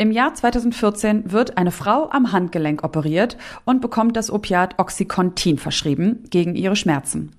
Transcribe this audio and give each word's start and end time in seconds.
Im 0.00 0.12
Jahr 0.12 0.32
2014 0.32 1.30
wird 1.30 1.58
eine 1.58 1.70
Frau 1.70 2.08
am 2.08 2.32
Handgelenk 2.32 2.84
operiert 2.84 3.36
und 3.66 3.82
bekommt 3.82 4.16
das 4.16 4.30
Opiat 4.30 4.78
Oxycontin 4.78 5.58
verschrieben 5.58 6.24
gegen 6.30 6.54
ihre 6.54 6.74
Schmerzen. 6.74 7.32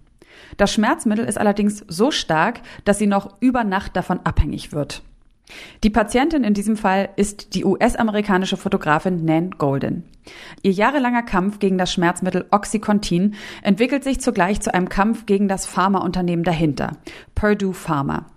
Das 0.58 0.72
Schmerzmittel 0.72 1.26
ist 1.26 1.40
allerdings 1.40 1.84
so 1.88 2.12
stark, 2.12 2.62
dass 2.86 3.00
sie 3.00 3.08
noch 3.08 3.42
über 3.42 3.64
Nacht 3.64 3.96
davon 3.96 4.20
abhängig 4.26 4.74
wird. 4.74 5.02
Die 5.84 5.90
Patientin 5.90 6.44
in 6.44 6.54
diesem 6.54 6.78
Fall 6.78 7.10
ist 7.16 7.56
die 7.56 7.66
US-amerikanische 7.66 8.58
Fotografin 8.58 9.26
Nan 9.26 9.50
Golden. 9.58 10.04
Ihr 10.62 10.72
jahrelanger 10.72 11.24
Kampf 11.24 11.58
gegen 11.58 11.80
das 11.80 11.92
Schmerzmittel 11.92 12.46
Oxycontin 12.52 13.34
entwickelt 13.64 14.04
sich 14.04 14.22
zugleich 14.22 14.62
zu 14.62 14.72
einem 14.72 14.88
Kampf 14.88 15.26
gegen 15.26 15.48
das 15.48 15.66
Pharmaunternehmen 15.66 16.46
dahinter, 16.46 16.98
Purdue 17.34 17.74
Pharma. 17.74 18.28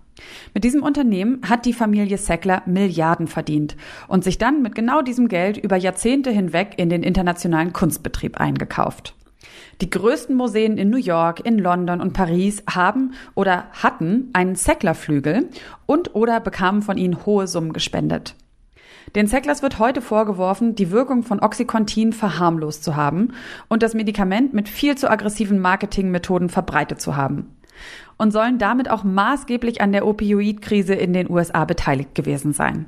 Mit 0.55 0.65
diesem 0.65 0.83
Unternehmen 0.83 1.41
hat 1.49 1.67
die 1.67 1.73
Familie 1.73 2.19
Sackler 2.19 2.63
Milliarden 2.67 3.27
verdient 3.27 3.77
und 4.09 4.25
sich 4.25 4.39
dann 4.39 4.63
mit 4.63 4.75
genau 4.75 5.03
diesem 5.03 5.29
Geld 5.29 5.57
über 5.57 5.77
Jahrzehnte 5.77 6.31
hinweg 6.31 6.75
in 6.77 6.89
den 6.89 7.03
internationalen 7.03 7.73
Kunstbetrieb 7.73 8.41
eingekauft. 8.41 9.15
Die 9.81 9.91
größten 9.91 10.37
Museen 10.37 10.79
in 10.79 10.91
New 10.91 10.99
York, 10.99 11.45
in 11.45 11.59
London 11.59 12.01
und 12.01 12.13
Paris 12.13 12.63
haben 12.71 13.15
oder 13.35 13.67
hatten 13.73 14.31
einen 14.33 14.55
Sackler-Flügel 14.55 15.49
und 15.87 16.15
oder 16.15 16.41
bekamen 16.41 16.83
von 16.83 16.97
ihnen 16.97 17.27
hohe 17.27 17.47
Summen 17.47 17.73
gespendet. 17.73 18.37
Den 19.15 19.27
Sacklers 19.27 19.63
wird 19.63 19.79
heute 19.79 20.01
vorgeworfen, 20.01 20.75
die 20.75 20.91
Wirkung 20.91 21.23
von 21.23 21.41
Oxycontin 21.41 22.13
verharmlost 22.13 22.83
zu 22.83 22.97
haben 22.97 23.33
und 23.69 23.83
das 23.83 23.95
Medikament 23.95 24.55
mit 24.55 24.69
viel 24.69 24.97
zu 24.97 25.11
aggressiven 25.11 25.61
Marketingmethoden 25.61 26.49
verbreitet 26.49 27.01
zu 27.01 27.17
haben 27.17 27.54
und 28.19 28.33
sollen 28.33 28.59
damit 28.59 28.91
auch 28.91 29.05
maßgeblich 29.05 29.81
an 29.81 29.93
der 29.93 30.07
Opioidkrise 30.07 30.95
in 30.95 31.13
den 31.13 31.31
USA 31.31 31.65
beteiligt 31.65 32.15
gewesen 32.15 32.53
sein. 32.53 32.87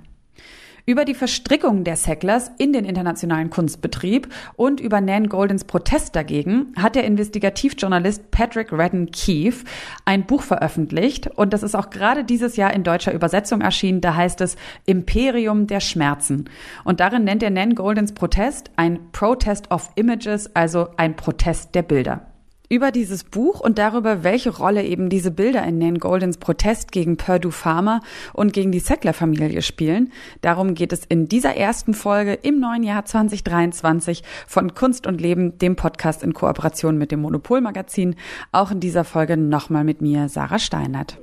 Über 0.89 1.05
die 1.05 1.15
Verstrickung 1.15 1.83
der 1.83 1.97
Sacklers 1.97 2.52
in 2.59 2.73
den 2.73 2.85
internationalen 2.85 3.51
Kunstbetrieb 3.51 4.29
und 4.55 4.79
über 4.79 5.01
Nan 5.01 5.29
Goldens 5.29 5.65
Protest 5.65 6.15
dagegen 6.15 6.73
hat 6.77 6.95
der 6.95 7.02
Investigativjournalist 7.02 8.30
Patrick 8.30 8.73
Redden 8.73 9.10
Keefe 9.10 9.65
ein 10.04 10.27
Buch 10.27 10.43
veröffentlicht 10.43 11.27
und 11.27 11.52
das 11.52 11.65
ist 11.65 11.74
auch 11.74 11.91
gerade 11.91 12.23
dieses 12.23 12.54
Jahr 12.54 12.73
in 12.73 12.85
deutscher 12.85 13.13
Übersetzung 13.13 13.63
erschienen. 13.63 14.01
Da 14.01 14.15
heißt 14.15 14.41
es 14.43 14.54
Imperium 14.85 15.66
der 15.66 15.80
Schmerzen. 15.80 16.49
Und 16.85 17.01
darin 17.01 17.24
nennt 17.24 17.43
er 17.43 17.51
Nan 17.51 17.74
Goldens 17.74 18.13
Protest 18.13 18.71
ein 18.77 19.10
Protest 19.10 19.73
of 19.73 19.91
Images, 19.97 20.54
also 20.54 20.87
ein 20.97 21.16
Protest 21.16 21.74
der 21.74 21.82
Bilder. 21.82 22.29
Über 22.69 22.91
dieses 22.91 23.23
Buch 23.23 23.61
und 23.61 23.79
darüber, 23.79 24.25
welche 24.25 24.51
Rolle 24.51 24.85
eben 24.85 25.09
diese 25.09 25.31
Bilder 25.31 25.63
in 25.65 25.79
Nan 25.79 25.99
Goldens 25.99 26.39
Protest 26.39 26.91
gegen 26.91 27.17
Purdue 27.17 27.53
Pharma 27.53 28.01
und 28.33 28.53
gegen 28.53 28.73
die 28.73 28.81
Sackler-Familie 28.81 29.63
spielen, 29.63 30.13
darum 30.41 30.75
geht 30.75 30.93
es 30.93 31.05
in 31.05 31.29
dieser 31.29 31.57
ersten 31.57 31.95
Folge 31.95 32.35
im 32.35 32.59
neuen 32.59 32.83
Jahr 32.83 33.05
2023 33.05 34.25
von 34.49 34.75
Kunst 34.75 35.07
und 35.07 35.21
Leben, 35.21 35.59
dem 35.59 35.77
Podcast 35.77 36.25
in 36.25 36.35
Kooperation 36.35 36.99
mit 36.99 37.13
dem 37.13 37.21
Monopol-Magazin. 37.21 38.17
Auch 38.51 38.73
in 38.73 38.81
dieser 38.81 39.05
Folge 39.05 39.37
nochmal 39.37 39.85
mit 39.85 40.01
mir, 40.01 40.29
Sarah 40.29 40.59
Steinert. 40.59 41.19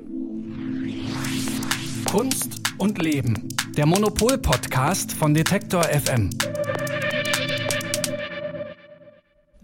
Kunst 2.10 2.62
und 2.78 3.02
Leben, 3.02 3.50
der 3.76 3.86
Monopol-Podcast 3.86 5.12
von 5.12 5.34
Detektor 5.34 5.84
FM. 5.84 6.30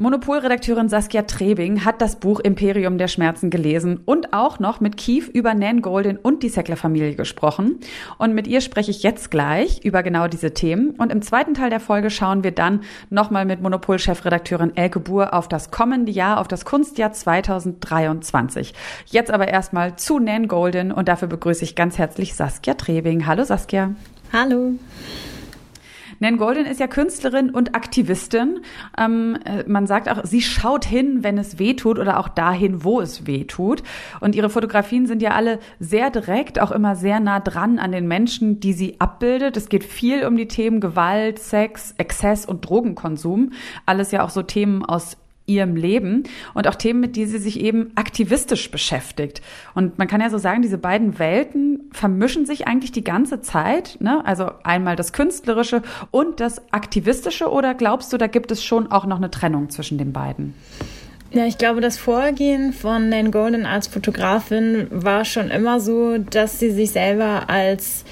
Monopolredakteurin 0.01 0.87
Saskia 0.87 1.23
Trebing 1.23 1.83
hat 1.83 2.01
das 2.01 2.15
Buch 2.21 2.39
Imperium 2.39 2.97
der 2.97 3.09
Schmerzen 3.09 3.49
gelesen 3.49 3.99
und 4.05 4.31
auch 4.31 4.57
noch 4.57 4.79
mit 4.79 4.95
Keith 4.95 5.27
über 5.27 5.53
Nan 5.53 5.81
Golden 5.81 6.15
und 6.15 6.41
die 6.41 6.47
Sackler-Familie 6.47 7.15
gesprochen. 7.15 7.81
Und 8.17 8.33
mit 8.33 8.47
ihr 8.47 8.61
spreche 8.61 8.91
ich 8.91 9.03
jetzt 9.03 9.29
gleich 9.29 9.83
über 9.83 10.01
genau 10.01 10.29
diese 10.29 10.53
Themen. 10.53 10.91
Und 10.91 11.11
im 11.11 11.21
zweiten 11.21 11.53
Teil 11.53 11.69
der 11.69 11.81
Folge 11.81 12.11
schauen 12.11 12.45
wir 12.45 12.51
dann 12.51 12.83
nochmal 13.09 13.43
mit 13.43 13.61
Monopol-Chefredakteurin 13.61 14.77
Elke 14.77 15.01
Buhr 15.01 15.33
auf 15.33 15.49
das 15.49 15.69
kommende 15.69 16.13
Jahr, 16.13 16.39
auf 16.39 16.47
das 16.47 16.63
Kunstjahr 16.63 17.11
2023. 17.11 18.73
Jetzt 19.07 19.31
aber 19.31 19.49
erstmal 19.49 19.97
zu 19.97 20.19
Nan 20.19 20.47
Golden 20.47 20.93
und 20.93 21.09
dafür 21.09 21.27
begrüße 21.27 21.65
ich 21.65 21.75
ganz 21.75 21.97
herzlich 21.97 22.35
Saskia 22.35 22.75
Trebing. 22.75 23.25
Hallo 23.25 23.43
Saskia. 23.43 23.95
Hallo. 24.31 24.75
Nan 26.19 26.37
Golden 26.37 26.65
ist 26.65 26.79
ja 26.79 26.87
Künstlerin 26.87 27.49
und 27.49 27.75
Aktivistin. 27.75 28.59
Ähm, 28.97 29.37
äh, 29.45 29.63
man 29.67 29.87
sagt 29.87 30.09
auch, 30.09 30.25
sie 30.25 30.41
schaut 30.41 30.85
hin, 30.85 31.23
wenn 31.23 31.37
es 31.37 31.59
weh 31.59 31.73
tut 31.73 31.97
oder 31.97 32.19
auch 32.19 32.27
dahin, 32.27 32.83
wo 32.83 33.01
es 33.01 33.25
weh 33.25 33.45
tut. 33.45 33.83
Und 34.19 34.35
ihre 34.35 34.49
Fotografien 34.49 35.07
sind 35.07 35.21
ja 35.21 35.31
alle 35.31 35.59
sehr 35.79 36.09
direkt, 36.09 36.59
auch 36.61 36.71
immer 36.71 36.95
sehr 36.95 37.19
nah 37.19 37.39
dran 37.39 37.79
an 37.79 37.91
den 37.91 38.07
Menschen, 38.07 38.59
die 38.59 38.73
sie 38.73 38.99
abbildet. 38.99 39.57
Es 39.57 39.69
geht 39.69 39.83
viel 39.83 40.25
um 40.25 40.35
die 40.35 40.47
Themen 40.47 40.81
Gewalt, 40.81 41.39
Sex, 41.39 41.93
Exzess 41.97 42.45
und 42.45 42.67
Drogenkonsum. 42.67 43.51
Alles 43.85 44.11
ja 44.11 44.23
auch 44.23 44.29
so 44.29 44.43
Themen 44.43 44.83
aus 44.83 45.17
ihrem 45.49 45.75
Leben 45.75 46.23
und 46.53 46.67
auch 46.67 46.75
Themen, 46.75 46.99
mit 46.99 47.15
denen 47.15 47.29
sie 47.29 47.39
sich 47.39 47.59
eben 47.59 47.91
aktivistisch 47.95 48.71
beschäftigt. 48.71 49.41
Und 49.73 49.97
man 49.97 50.07
kann 50.07 50.21
ja 50.21 50.29
so 50.29 50.37
sagen, 50.37 50.61
diese 50.61 50.77
beiden 50.77 51.19
Welten 51.19 51.89
vermischen 51.91 52.45
sich 52.45 52.67
eigentlich 52.67 52.91
die 52.91 53.03
ganze 53.03 53.41
Zeit. 53.41 53.97
Ne? 53.99 54.25
Also 54.25 54.51
einmal 54.63 54.95
das 54.95 55.11
Künstlerische 55.11 55.81
und 56.11 56.39
das 56.39 56.71
Aktivistische 56.71 57.49
oder 57.49 57.73
glaubst 57.73 58.13
du, 58.13 58.17
da 58.17 58.27
gibt 58.27 58.51
es 58.51 58.63
schon 58.63 58.91
auch 58.91 59.05
noch 59.05 59.17
eine 59.17 59.31
Trennung 59.31 59.69
zwischen 59.69 59.97
den 59.97 60.13
beiden? 60.13 60.53
Ja, 61.31 61.45
ich 61.45 61.59
glaube, 61.59 61.79
das 61.79 61.97
Vorgehen 61.97 62.73
von 62.73 63.09
Nan 63.09 63.31
Golden 63.31 63.65
als 63.65 63.87
Fotografin 63.87 64.87
war 64.89 65.25
schon 65.25 65.51
immer 65.51 65.79
so, 65.79 66.17
dass 66.17 66.59
sie 66.59 66.71
sich 66.71 66.91
selber 66.91 67.49
als 67.49 68.03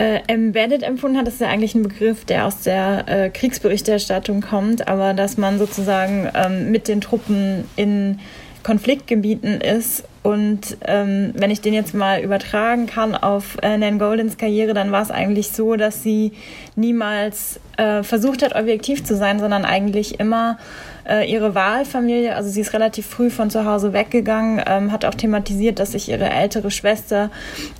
äh, 0.00 0.20
embedded 0.28 0.82
empfunden 0.82 1.18
hat. 1.18 1.26
Das 1.26 1.34
ist 1.34 1.40
ja 1.40 1.48
eigentlich 1.48 1.74
ein 1.74 1.82
Begriff, 1.82 2.24
der 2.24 2.46
aus 2.46 2.62
der 2.62 3.04
äh, 3.06 3.28
Kriegsberichterstattung 3.28 4.40
kommt, 4.40 4.88
aber 4.88 5.12
dass 5.12 5.36
man 5.36 5.58
sozusagen 5.58 6.26
ähm, 6.34 6.70
mit 6.70 6.88
den 6.88 7.02
Truppen 7.02 7.64
in 7.76 8.18
Konfliktgebieten 8.62 9.60
ist. 9.60 10.04
Und 10.22 10.78
ähm, 10.86 11.32
wenn 11.34 11.50
ich 11.50 11.60
den 11.60 11.74
jetzt 11.74 11.92
mal 11.92 12.22
übertragen 12.22 12.86
kann 12.86 13.14
auf 13.14 13.58
äh, 13.62 13.76
Nan 13.76 13.98
Goldens 13.98 14.38
Karriere, 14.38 14.72
dann 14.72 14.90
war 14.90 15.02
es 15.02 15.10
eigentlich 15.10 15.48
so, 15.50 15.76
dass 15.76 16.02
sie 16.02 16.32
niemals 16.76 17.60
äh, 17.76 18.02
versucht 18.02 18.42
hat, 18.42 18.54
objektiv 18.54 19.04
zu 19.04 19.16
sein, 19.16 19.38
sondern 19.38 19.66
eigentlich 19.66 20.18
immer 20.18 20.58
äh, 21.10 21.30
ihre 21.30 21.54
Wahlfamilie, 21.54 22.34
also 22.34 22.48
sie 22.48 22.60
ist 22.60 22.72
relativ 22.72 23.06
früh 23.06 23.30
von 23.30 23.50
zu 23.50 23.64
Hause 23.64 23.92
weggegangen, 23.92 24.62
ähm, 24.66 24.92
hat 24.92 25.04
auch 25.04 25.14
thematisiert, 25.14 25.78
dass 25.78 25.92
sich 25.92 26.08
ihre 26.08 26.30
ältere 26.30 26.70
Schwester 26.70 27.30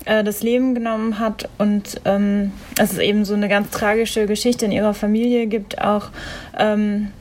äh, 0.05 0.25
das 0.25 0.43
Leben 0.43 0.75
genommen 0.75 1.19
hat 1.19 1.49
und 1.59 2.01
ähm, 2.05 2.53
es 2.79 2.93
ist 2.93 2.99
eben 2.99 3.25
so 3.25 3.35
eine 3.35 3.49
ganz 3.49 3.71
tragische 3.71 4.27
Geschichte 4.27 4.65
in 4.65 4.73
ihrer 4.73 4.95
Familie 4.95 5.47
gibt, 5.47 5.81
auch 5.81 6.09
ähm, 6.59 7.13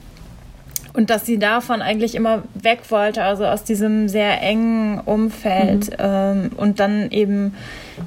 und 0.92 1.10
dass 1.10 1.24
sie 1.24 1.38
davon 1.38 1.82
eigentlich 1.82 2.16
immer 2.16 2.42
weg 2.54 2.80
wollte, 2.88 3.22
also 3.22 3.46
aus 3.46 3.62
diesem 3.62 4.08
sehr 4.08 4.42
engen 4.42 4.98
Umfeld 4.98 5.90
mhm. 5.90 5.96
ähm, 5.98 6.50
und 6.56 6.80
dann 6.80 7.10
eben 7.10 7.54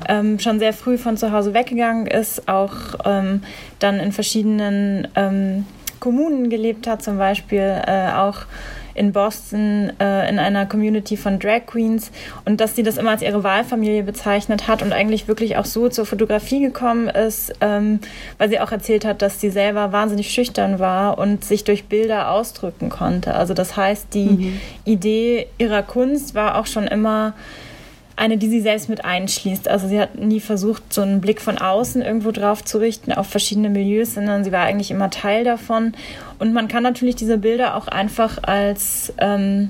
ähm, 0.09 0.39
schon 0.39 0.59
sehr 0.59 0.73
früh 0.73 0.97
von 0.97 1.15
zu 1.15 1.31
Hause 1.31 1.53
weggegangen 1.53 2.07
ist, 2.07 2.49
auch 2.49 2.73
ähm, 3.05 3.41
dann 3.79 3.99
in 3.99 4.11
verschiedenen 4.11 5.07
ähm, 5.15 5.65
Kommunen 6.03 6.49
gelebt 6.49 6.85
hat, 6.85 7.01
zum 7.01 7.17
Beispiel 7.17 7.81
äh, 7.87 8.11
auch 8.11 8.39
in 8.93 9.13
Boston 9.13 9.93
äh, 10.01 10.29
in 10.29 10.37
einer 10.37 10.65
Community 10.65 11.15
von 11.15 11.39
Drag 11.39 11.65
Queens 11.65 12.11
und 12.43 12.59
dass 12.59 12.75
sie 12.75 12.83
das 12.83 12.97
immer 12.97 13.11
als 13.11 13.21
ihre 13.21 13.41
Wahlfamilie 13.45 14.03
bezeichnet 14.03 14.67
hat 14.67 14.81
und 14.81 14.91
eigentlich 14.91 15.29
wirklich 15.29 15.55
auch 15.55 15.63
so 15.63 15.87
zur 15.87 16.05
Fotografie 16.05 16.59
gekommen 16.59 17.07
ist, 17.07 17.53
ähm, 17.61 17.99
weil 18.37 18.49
sie 18.49 18.59
auch 18.59 18.73
erzählt 18.73 19.05
hat, 19.05 19.21
dass 19.21 19.39
sie 19.39 19.49
selber 19.49 19.93
wahnsinnig 19.93 20.29
schüchtern 20.29 20.77
war 20.77 21.17
und 21.17 21.45
sich 21.45 21.63
durch 21.63 21.85
Bilder 21.85 22.31
ausdrücken 22.31 22.89
konnte. 22.89 23.33
Also 23.33 23.53
das 23.53 23.77
heißt, 23.77 24.13
die 24.13 24.25
mhm. 24.25 24.61
Idee 24.83 25.47
ihrer 25.57 25.83
Kunst 25.83 26.35
war 26.35 26.57
auch 26.57 26.67
schon 26.67 26.85
immer 26.85 27.33
eine, 28.15 28.37
die 28.37 28.49
sie 28.49 28.61
selbst 28.61 28.89
mit 28.89 29.03
einschließt. 29.05 29.67
Also 29.67 29.87
sie 29.87 29.99
hat 29.99 30.15
nie 30.15 30.39
versucht, 30.39 30.93
so 30.93 31.01
einen 31.01 31.21
Blick 31.21 31.41
von 31.41 31.57
außen 31.57 32.01
irgendwo 32.01 32.31
drauf 32.31 32.63
zu 32.63 32.77
richten 32.77 33.11
auf 33.11 33.27
verschiedene 33.27 33.69
Milieus, 33.69 34.13
sondern 34.13 34.43
sie 34.43 34.51
war 34.51 34.63
eigentlich 34.63 34.91
immer 34.91 35.09
Teil 35.09 35.43
davon. 35.43 35.93
Und 36.39 36.53
man 36.53 36.67
kann 36.67 36.83
natürlich 36.83 37.15
diese 37.15 37.37
Bilder 37.37 37.75
auch 37.75 37.87
einfach 37.87 38.37
als 38.43 39.13
ähm, 39.17 39.69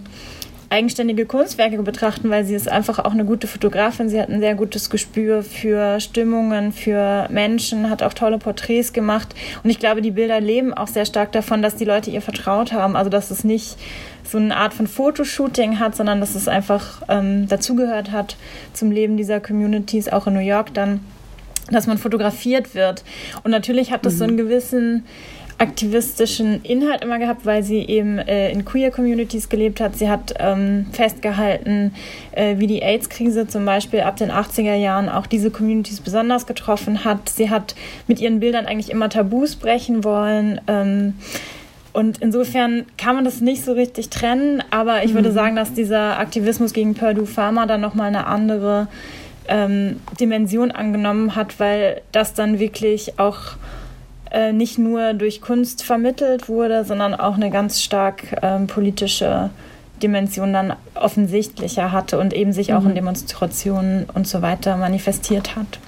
eigenständige 0.73 1.27
Kunstwerke 1.27 1.81
betrachten, 1.83 2.31
weil 2.31 2.45
sie 2.45 2.55
ist 2.55 2.67
einfach 2.67 2.97
auch 2.97 3.11
eine 3.11 3.25
gute 3.25 3.45
Fotografin. 3.45 4.09
Sie 4.09 4.19
hat 4.19 4.29
ein 4.29 4.39
sehr 4.39 4.55
gutes 4.55 4.89
Gespür 4.89 5.43
für 5.43 5.99
Stimmungen, 5.99 6.71
für 6.71 7.27
Menschen, 7.29 7.91
hat 7.91 8.01
auch 8.01 8.13
tolle 8.13 8.39
Porträts 8.39 8.91
gemacht. 8.91 9.35
Und 9.63 9.69
ich 9.69 9.77
glaube, 9.77 10.01
die 10.01 10.11
Bilder 10.11 10.41
leben 10.41 10.73
auch 10.73 10.87
sehr 10.87 11.05
stark 11.05 11.31
davon, 11.31 11.61
dass 11.61 11.75
die 11.75 11.85
Leute 11.85 12.09
ihr 12.09 12.21
vertraut 12.21 12.73
haben. 12.73 12.95
Also 12.95 13.11
dass 13.11 13.29
es 13.29 13.43
nicht 13.43 13.77
so 14.33 14.39
eine 14.39 14.57
Art 14.57 14.73
von 14.73 14.87
Fotoshooting 14.87 15.79
hat, 15.79 15.95
sondern 15.95 16.19
dass 16.19 16.33
es 16.33 16.47
einfach 16.47 17.03
ähm, 17.07 17.47
dazugehört 17.47 18.11
hat 18.11 18.35
zum 18.73 18.91
Leben 18.91 19.15
dieser 19.15 19.39
Communities, 19.39 20.09
auch 20.09 20.25
in 20.25 20.33
New 20.33 20.39
York 20.39 20.73
dann, 20.73 21.01
dass 21.69 21.85
man 21.85 21.99
fotografiert 21.99 22.73
wird. 22.73 23.03
Und 23.43 23.51
natürlich 23.51 23.91
hat 23.91 24.05
das 24.05 24.15
mhm. 24.15 24.17
so 24.17 24.23
einen 24.25 24.37
gewissen 24.37 25.05
aktivistischen 25.59 26.63
Inhalt 26.63 27.03
immer 27.03 27.19
gehabt, 27.19 27.45
weil 27.45 27.61
sie 27.61 27.77
eben 27.77 28.17
äh, 28.17 28.49
in 28.51 28.65
queer 28.65 28.89
Communities 28.89 29.49
gelebt 29.49 29.79
hat. 29.79 29.95
Sie 29.95 30.09
hat 30.09 30.33
ähm, 30.39 30.87
festgehalten, 30.91 31.93
äh, 32.31 32.57
wie 32.57 32.65
die 32.65 32.81
AIDS-Krise 32.81 33.47
zum 33.47 33.63
Beispiel 33.65 33.99
ab 34.01 34.17
den 34.17 34.31
80er 34.31 34.73
Jahren 34.73 35.09
auch 35.09 35.27
diese 35.27 35.51
Communities 35.51 36.01
besonders 36.01 36.47
getroffen 36.47 37.05
hat. 37.05 37.29
Sie 37.29 37.51
hat 37.51 37.75
mit 38.07 38.19
ihren 38.19 38.39
Bildern 38.39 38.65
eigentlich 38.65 38.89
immer 38.89 39.09
Tabus 39.09 39.55
brechen 39.55 40.03
wollen. 40.03 40.59
Ähm, 40.67 41.13
und 41.93 42.17
insofern 42.17 42.85
kann 42.97 43.15
man 43.15 43.23
das 43.23 43.39
nicht 43.39 43.63
so 43.63 43.73
richtig 43.73 44.09
trennen, 44.09 44.63
aber 44.71 45.03
ich 45.03 45.11
mhm. 45.11 45.17
würde 45.17 45.31
sagen, 45.31 45.55
dass 45.55 45.73
dieser 45.73 46.17
Aktivismus 46.19 46.73
gegen 46.73 46.95
Purdue 46.95 47.27
Pharma 47.27 47.67
dann 47.67 47.81
nochmal 47.81 48.07
eine 48.07 48.25
andere 48.25 48.87
ähm, 49.47 49.99
Dimension 50.19 50.71
angenommen 50.71 51.35
hat, 51.35 51.59
weil 51.59 52.01
das 52.11 52.33
dann 52.33 52.57
wirklich 52.57 53.19
auch 53.19 53.37
äh, 54.31 54.51
nicht 54.51 54.79
nur 54.79 55.13
durch 55.13 55.41
Kunst 55.41 55.83
vermittelt 55.83 56.49
wurde, 56.49 56.83
sondern 56.83 57.13
auch 57.13 57.35
eine 57.35 57.51
ganz 57.51 57.81
stark 57.81 58.39
ähm, 58.41 58.65
politische 58.65 59.51
Dimension 60.01 60.51
dann 60.51 60.73
offensichtlicher 60.95 61.91
hatte 61.91 62.19
und 62.19 62.33
eben 62.33 62.53
sich 62.53 62.69
mhm. 62.69 62.75
auch 62.75 62.85
in 62.85 62.95
Demonstrationen 62.95 64.07
und 64.11 64.27
so 64.27 64.41
weiter 64.41 64.77
manifestiert 64.77 65.55
hat. 65.55 65.79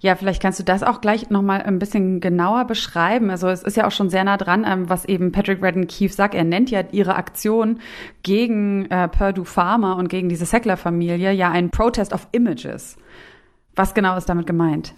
Ja, 0.00 0.16
vielleicht 0.16 0.42
kannst 0.42 0.58
du 0.58 0.64
das 0.64 0.82
auch 0.82 1.00
gleich 1.00 1.30
nochmal 1.30 1.62
ein 1.62 1.78
bisschen 1.78 2.20
genauer 2.20 2.66
beschreiben. 2.66 3.30
Also 3.30 3.48
es 3.48 3.62
ist 3.62 3.76
ja 3.76 3.86
auch 3.86 3.92
schon 3.92 4.10
sehr 4.10 4.24
nah 4.24 4.36
dran, 4.36 4.64
ähm, 4.66 4.88
was 4.88 5.04
eben 5.04 5.32
Patrick 5.32 5.62
Redden 5.62 5.86
Keefe 5.86 6.14
sagt. 6.14 6.34
Er 6.34 6.44
nennt 6.44 6.70
ja 6.70 6.82
ihre 6.92 7.16
Aktion 7.16 7.80
gegen 8.22 8.90
äh, 8.90 9.08
Purdue 9.08 9.44
Pharma 9.44 9.94
und 9.94 10.08
gegen 10.08 10.28
diese 10.28 10.46
Sackler-Familie 10.46 11.32
ja 11.32 11.50
ein 11.50 11.70
Protest 11.70 12.12
of 12.12 12.28
Images. 12.32 12.96
Was 13.76 13.94
genau 13.94 14.16
ist 14.16 14.28
damit 14.28 14.46
gemeint? 14.46 14.94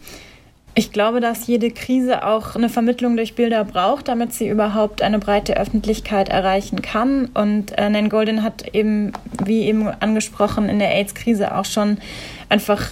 Ich 0.78 0.92
glaube, 0.92 1.20
dass 1.20 1.46
jede 1.46 1.70
Krise 1.70 2.22
auch 2.26 2.54
eine 2.54 2.68
Vermittlung 2.68 3.16
durch 3.16 3.34
Bilder 3.34 3.64
braucht, 3.64 4.08
damit 4.08 4.34
sie 4.34 4.46
überhaupt 4.46 5.00
eine 5.00 5.18
breite 5.18 5.56
Öffentlichkeit 5.56 6.28
erreichen 6.28 6.82
kann. 6.82 7.30
Und 7.32 7.72
äh, 7.78 7.88
Nan 7.88 8.10
Golden 8.10 8.42
hat 8.42 8.74
eben, 8.74 9.14
wie 9.42 9.62
eben 9.62 9.88
angesprochen, 9.88 10.68
in 10.68 10.78
der 10.78 10.94
AIDS-Krise 10.94 11.56
auch 11.56 11.64
schon 11.64 11.96
einfach 12.50 12.90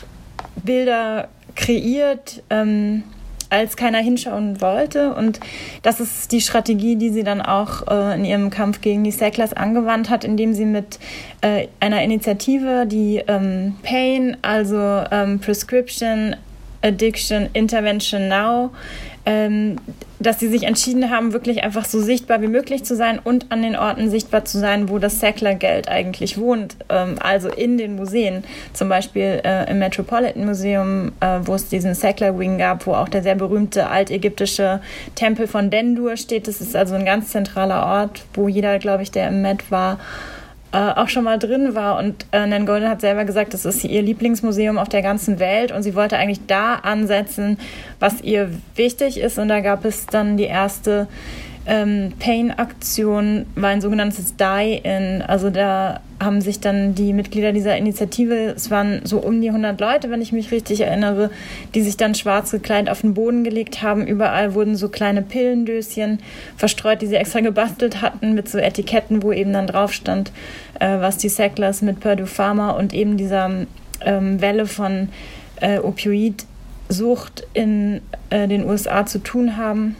Bilder 0.62 1.28
kreiert, 1.54 2.42
ähm, 2.50 3.04
als 3.50 3.76
keiner 3.76 3.98
hinschauen 3.98 4.60
wollte. 4.60 5.14
Und 5.14 5.40
das 5.82 6.00
ist 6.00 6.32
die 6.32 6.40
Strategie, 6.40 6.96
die 6.96 7.10
sie 7.10 7.22
dann 7.22 7.40
auch 7.40 7.86
äh, 7.88 8.16
in 8.16 8.24
ihrem 8.24 8.50
Kampf 8.50 8.80
gegen 8.80 9.04
die 9.04 9.12
Sacklers 9.12 9.52
angewandt 9.52 10.10
hat, 10.10 10.24
indem 10.24 10.54
sie 10.54 10.64
mit 10.64 10.98
äh, 11.40 11.68
einer 11.80 12.02
Initiative, 12.02 12.86
die 12.86 13.22
ähm, 13.28 13.76
Pain, 13.82 14.36
also 14.42 15.04
ähm, 15.10 15.38
Prescription 15.38 16.36
Addiction 16.82 17.48
Intervention 17.54 18.28
Now, 18.28 18.70
ähm, 19.26 19.76
dass 20.18 20.40
sie 20.40 20.48
sich 20.48 20.64
entschieden 20.64 21.10
haben, 21.10 21.32
wirklich 21.32 21.62
einfach 21.62 21.84
so 21.84 22.00
sichtbar 22.00 22.40
wie 22.40 22.46
möglich 22.46 22.84
zu 22.84 22.96
sein 22.96 23.18
und 23.22 23.50
an 23.52 23.62
den 23.62 23.76
Orten 23.76 24.10
sichtbar 24.10 24.44
zu 24.44 24.58
sein, 24.58 24.88
wo 24.88 24.98
das 24.98 25.20
Sackler-Geld 25.20 25.88
eigentlich 25.88 26.38
wohnt, 26.38 26.76
ähm, 26.88 27.16
also 27.20 27.48
in 27.48 27.78
den 27.78 27.96
Museen, 27.96 28.44
zum 28.72 28.88
Beispiel 28.88 29.40
äh, 29.44 29.70
im 29.70 29.78
Metropolitan 29.78 30.44
Museum, 30.44 31.12
äh, 31.20 31.40
wo 31.42 31.54
es 31.54 31.68
diesen 31.68 31.94
Sackler-Wing 31.94 32.58
gab, 32.58 32.86
wo 32.86 32.94
auch 32.94 33.08
der 33.08 33.22
sehr 33.22 33.34
berühmte 33.34 33.88
altägyptische 33.88 34.80
Tempel 35.14 35.46
von 35.46 35.70
Dendur 35.70 36.16
steht. 36.16 36.48
Das 36.48 36.60
ist 36.60 36.76
also 36.76 36.94
ein 36.94 37.04
ganz 37.04 37.30
zentraler 37.30 37.86
Ort, 37.86 38.24
wo 38.34 38.48
jeder, 38.48 38.78
glaube 38.78 39.02
ich, 39.02 39.10
der 39.10 39.28
im 39.28 39.42
Met 39.42 39.70
war, 39.70 39.98
äh, 40.74 40.92
auch 40.96 41.08
schon 41.08 41.22
mal 41.22 41.38
drin 41.38 41.76
war. 41.76 41.98
Und 41.98 42.26
äh, 42.32 42.46
Nan 42.46 42.66
Golden 42.66 42.88
hat 42.88 43.00
selber 43.00 43.24
gesagt, 43.24 43.54
das 43.54 43.64
ist 43.64 43.84
ihr 43.84 44.02
Lieblingsmuseum 44.02 44.76
auf 44.76 44.88
der 44.88 45.02
ganzen 45.02 45.38
Welt 45.38 45.70
und 45.70 45.84
sie 45.84 45.94
wollte 45.94 46.16
eigentlich 46.16 46.46
da 46.48 46.74
ansetzen, 46.74 47.58
was 48.00 48.20
ihr 48.22 48.50
wichtig 48.74 49.18
ist. 49.18 49.38
Und 49.38 49.48
da 49.48 49.60
gab 49.60 49.84
es 49.84 50.06
dann 50.06 50.36
die 50.36 50.44
erste 50.44 51.06
ähm, 51.66 52.12
Pain-Aktion 52.19 53.46
war 53.55 53.70
ein 53.70 53.81
sogenanntes 53.81 54.37
Die-In. 54.37 55.22
Also 55.22 55.49
da 55.50 56.00
haben 56.20 56.40
sich 56.40 56.61
dann 56.61 56.94
die 56.94 57.12
Mitglieder 57.12 57.52
dieser 57.52 57.76
Initiative, 57.76 58.52
es 58.55 58.70
waren 58.70 59.00
so 59.05 59.19
um 59.19 59.40
die 59.40 59.49
100 59.49 59.81
Leute, 59.81 60.11
wenn 60.11 60.20
ich 60.20 60.32
mich 60.32 60.50
richtig 60.50 60.82
erinnere, 60.82 61.31
die 61.75 61.82
sich 61.82 61.96
dann 61.96 62.14
schwarz 62.14 62.50
gekleidet 62.50 62.90
auf 62.90 63.00
den 63.00 63.14
Boden 63.14 63.44
gelegt 63.44 63.82
haben. 63.82 64.06
Überall 64.06 64.55
wurden 64.55 64.76
so 64.76 64.88
kleine 64.88 65.22
Pillendöschen 65.22 66.19
verstreut, 66.56 67.02
die 67.02 67.06
sie 67.06 67.16
extra 67.16 67.40
gebastelt 67.40 68.02
hatten 68.02 68.34
mit 68.34 68.49
so 68.49 68.58
Etiketten, 68.58 69.22
wo 69.22 69.32
eben 69.32 69.52
dann 69.52 69.67
drauf 69.67 69.93
stand, 69.93 70.32
äh, 70.81 71.00
was 71.00 71.17
die 71.17 71.28
Sacklers 71.28 71.82
mit 71.82 72.00
Purdue 72.00 72.26
Pharma 72.26 72.72
und 72.72 72.93
eben 72.93 73.17
dieser 73.17 73.50
ähm, 74.02 74.40
Welle 74.40 74.67
von 74.67 75.08
äh, 75.60 75.78
Opioidsucht 75.78 77.46
in 77.55 78.02
äh, 78.31 78.49
den 78.49 78.69
USA 78.69 79.06
zu 79.06 79.19
tun 79.19 79.56
haben. 79.56 79.96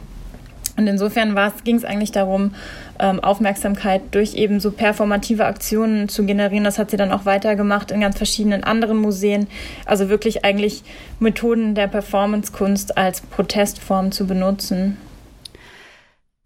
Und 0.77 0.87
insofern 0.87 1.37
ging 1.63 1.77
es 1.77 1.85
eigentlich 1.85 2.11
darum, 2.11 2.53
ähm, 2.99 3.21
Aufmerksamkeit 3.21 4.01
durch 4.11 4.35
eben 4.35 4.59
so 4.59 4.71
performative 4.71 5.45
Aktionen 5.45 6.09
zu 6.09 6.25
generieren. 6.25 6.65
Das 6.65 6.77
hat 6.77 6.91
sie 6.91 6.97
dann 6.97 7.11
auch 7.11 7.25
weitergemacht 7.25 7.91
in 7.91 8.01
ganz 8.01 8.17
verschiedenen 8.17 8.63
anderen 8.63 8.97
Museen. 8.97 9.47
Also 9.85 10.09
wirklich 10.09 10.43
eigentlich 10.43 10.83
Methoden 11.19 11.75
der 11.75 11.87
Performancekunst 11.87 12.97
als 12.97 13.21
Protestform 13.21 14.11
zu 14.11 14.27
benutzen. 14.27 14.97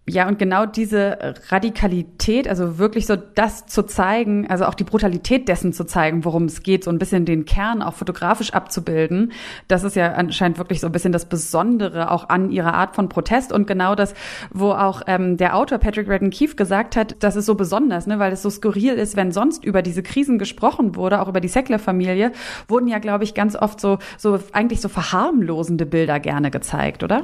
Ja, 0.09 0.27
und 0.27 0.39
genau 0.39 0.65
diese 0.65 1.35
Radikalität, 1.49 2.47
also 2.47 2.77
wirklich 2.77 3.05
so 3.05 3.15
das 3.15 3.67
zu 3.67 3.83
zeigen, 3.83 4.47
also 4.49 4.65
auch 4.65 4.73
die 4.73 4.83
Brutalität 4.83 5.47
dessen 5.47 5.71
zu 5.71 5.83
zeigen, 5.85 6.25
worum 6.25 6.45
es 6.45 6.63
geht, 6.63 6.83
so 6.83 6.91
ein 6.91 6.97
bisschen 6.97 7.25
den 7.25 7.45
Kern 7.45 7.81
auch 7.81 7.93
fotografisch 7.93 8.53
abzubilden, 8.53 9.31
das 9.67 9.83
ist 9.83 9.95
ja 9.95 10.13
anscheinend 10.13 10.57
wirklich 10.57 10.79
so 10.79 10.87
ein 10.87 10.91
bisschen 10.91 11.11
das 11.11 11.25
Besondere 11.25 12.11
auch 12.11 12.29
an 12.29 12.49
ihrer 12.49 12.73
Art 12.73 12.95
von 12.95 13.07
Protest 13.07 13.51
und 13.51 13.67
genau 13.67 13.95
das, 13.95 14.13
wo 14.51 14.71
auch 14.71 15.01
ähm, 15.07 15.37
der 15.37 15.55
Autor 15.55 15.77
Patrick 15.77 16.09
Redden 16.09 16.31
Keefe 16.31 16.55
gesagt 16.55 16.95
hat, 16.95 17.15
das 17.19 17.35
ist 17.35 17.45
so 17.45 17.55
besonders, 17.55 18.07
ne, 18.07 18.19
weil 18.19 18.31
es 18.31 18.41
so 18.41 18.49
skurril 18.49 18.93
ist, 18.93 19.15
wenn 19.15 19.31
sonst 19.31 19.63
über 19.63 19.81
diese 19.81 20.01
Krisen 20.01 20.39
gesprochen 20.39 20.95
wurde, 20.95 21.21
auch 21.21 21.27
über 21.27 21.39
die 21.39 21.47
Sackler-Familie, 21.47 22.31
wurden 22.67 22.87
ja, 22.87 22.99
glaube 22.99 23.23
ich, 23.23 23.33
ganz 23.35 23.55
oft 23.55 23.79
so, 23.79 23.99
so 24.17 24.39
eigentlich 24.53 24.81
so 24.81 24.89
verharmlosende 24.89 25.85
Bilder 25.85 26.19
gerne 26.19 26.49
gezeigt, 26.51 27.03
oder? 27.03 27.23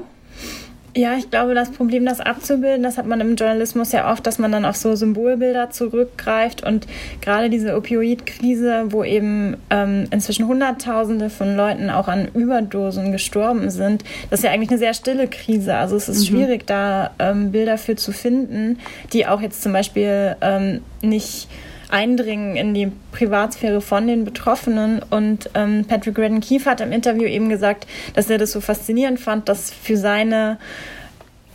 Ja, 0.98 1.18
ich 1.18 1.30
glaube, 1.30 1.54
das 1.56 1.72
Problem, 1.72 2.06
das 2.06 2.22
abzubilden, 2.22 2.82
das 2.82 2.98
hat 2.98 3.06
man 3.06 3.20
im 3.20 3.36
Journalismus 3.36 3.92
ja 3.92 4.10
oft, 4.14 4.26
dass 4.26 4.40
man 4.40 4.54
dann 4.54 4.64
auf 4.64 4.78
so 4.78 4.96
Symbolbilder 4.96 5.70
zurückgreift 5.70 6.66
und 6.66 6.88
gerade 7.20 7.50
diese 7.50 7.76
Opioidkrise, 7.76 8.86
wo 8.94 9.04
eben 9.04 9.58
ähm, 9.70 10.08
inzwischen 10.12 10.48
Hunderttausende 10.48 11.30
von 11.30 11.58
Leuten 11.58 11.90
auch 11.90 12.08
an 12.08 12.30
Überdosen 12.34 13.12
gestorben 13.12 13.70
sind, 13.72 14.06
das 14.30 14.40
ist 14.40 14.46
ja 14.46 14.52
eigentlich 14.52 14.70
eine 14.70 14.80
sehr 14.80 14.94
stille 14.94 15.28
Krise. 15.28 15.76
Also 15.76 15.98
es 15.98 16.08
ist 16.08 16.22
mhm. 16.22 16.38
schwierig, 16.38 16.66
da 16.66 17.12
ähm, 17.20 17.52
Bilder 17.52 17.78
für 17.78 17.98
zu 17.98 18.14
finden, 18.14 18.80
die 19.12 19.28
auch 19.28 19.42
jetzt 19.42 19.64
zum 19.64 19.74
Beispiel 19.74 20.38
ähm, 20.40 20.80
nicht 21.02 21.50
Eindringen 21.90 22.56
in 22.56 22.74
die 22.74 22.92
Privatsphäre 23.12 23.82
von 23.82 24.08
den 24.08 24.26
Betroffenen. 24.26 25.02
Und 25.10 25.50
ähm, 25.54 25.86
Patrick 25.88 26.18
Redden 26.18 26.42
Keefe 26.42 26.70
hat 26.70 26.82
im 26.82 26.92
Interview 26.92 27.26
eben 27.26 27.50
gesagt, 27.50 27.88
dass 28.14 28.30
er 28.30 28.38
das 28.38 28.52
so 28.52 28.62
faszinierend 28.62 29.20
fand, 29.20 29.50
dass 29.50 29.72
für 29.72 29.98
seine 29.98 30.58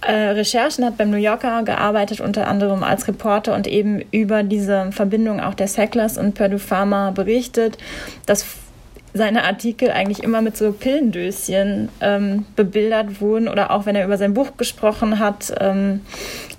äh, 0.03 0.13
Recherchen 0.13 0.85
hat 0.85 0.97
beim 0.97 1.11
New 1.11 1.19
Yorker 1.19 1.63
gearbeitet, 1.63 2.21
unter 2.21 2.49
anderem 2.49 2.83
als 2.83 3.07
Reporter 3.07 3.55
und 3.55 3.67
eben 3.67 4.03
über 4.11 4.43
diese 4.43 4.93
Verbindung 4.93 5.41
auch 5.41 5.55
der 5.55 5.69
Sacklers 5.69 6.17
und 6.17 6.35
Purdue 6.35 6.59
Pharma 6.59 7.11
berichtet, 7.11 7.77
dass 8.27 8.45
seine 9.13 9.45
Artikel 9.45 9.91
eigentlich 9.91 10.23
immer 10.23 10.41
mit 10.41 10.57
so 10.57 10.73
Pillendöschen 10.73 11.89
ähm, 12.01 12.47
bebildert 12.57 13.21
wurden 13.21 13.49
oder 13.49 13.71
auch 13.73 13.87
wenn 13.87 13.97
er 13.97 14.05
über 14.05 14.17
sein 14.17 14.35
Buch 14.35 14.57
gesprochen 14.57 15.19
hat, 15.19 15.53
ähm, 15.61 16.03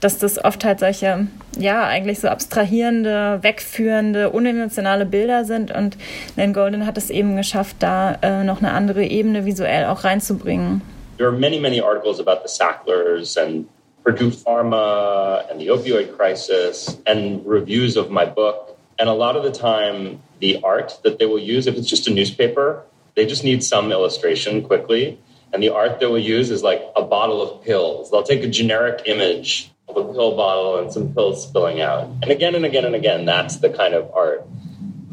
dass 0.02 0.18
das 0.18 0.44
oft 0.44 0.66
halt 0.66 0.80
solche, 0.80 1.28
ja, 1.58 1.86
eigentlich 1.86 2.20
so 2.20 2.28
abstrahierende, 2.28 3.40
wegführende, 3.42 4.30
unemotionale 4.30 5.06
Bilder 5.06 5.46
sind 5.46 5.72
und 5.72 5.98
Nan 6.36 6.54
Golden 6.54 6.86
hat 6.86 6.98
es 6.98 7.10
eben 7.10 7.38
geschafft, 7.38 7.78
da 7.80 8.18
äh, 8.22 8.44
noch 8.44 8.62
eine 8.62 8.72
andere 8.72 9.04
Ebene 9.04 9.46
visuell 9.46 9.86
auch 9.86 10.04
reinzubringen. 10.04 10.82
There 11.18 11.30
are 11.30 11.38
many, 11.38 11.60
many 11.60 11.80
articles 11.82 12.20
about 12.20 12.42
the 12.44 12.50
Sacklers 12.50 13.38
and 13.38 13.68
Purdue 14.04 14.32
Pharma 14.32 15.44
and 15.50 15.60
the 15.60 15.70
opioid 15.70 16.18
crisis 16.18 16.98
and 17.06 17.46
reviews 17.46 17.96
of 17.96 18.10
my 18.10 18.26
book. 18.26 18.76
And 18.98 19.08
a 19.08 19.14
lot 19.14 19.36
of 19.36 19.44
the 19.44 19.52
time, 19.52 20.20
the 20.42 20.62
art 20.64 21.00
that 21.04 21.20
they 21.20 21.26
will 21.26 21.40
use, 21.40 21.68
if 21.68 21.78
it's 21.78 21.88
just 21.88 22.08
a 22.08 22.14
newspaper, 22.14 22.84
they 23.16 23.26
just 23.26 23.44
need 23.44 23.64
some 23.64 23.92
illustration 23.92 24.64
quickly. 24.64 25.20
And 25.54 25.62
the 25.62 25.70
art 25.70 26.00
they 26.00 26.08
will 26.08 26.20
use 26.20 26.50
is 26.50 26.64
like 26.64 26.82
a 26.96 27.04
bottle 27.04 27.42
of 27.42 27.64
pills. 27.64 28.10
They'll 28.10 28.24
take 28.24 28.44
a 28.44 28.50
generic 28.50 29.04
image 29.06 29.72
of 29.88 29.98
a 29.98 30.14
pill 30.14 30.36
bottle 30.36 30.80
and 30.80 30.92
some 30.92 31.14
pills 31.14 31.48
spilling 31.48 31.80
out. 31.80 32.10
And 32.22 32.32
again 32.32 32.56
and 32.56 32.66
again 32.66 32.86
and 32.86 32.96
again, 32.96 33.26
that's 33.26 33.58
the 33.58 33.70
kind 33.70 33.94
of 33.94 34.12
art. 34.14 34.46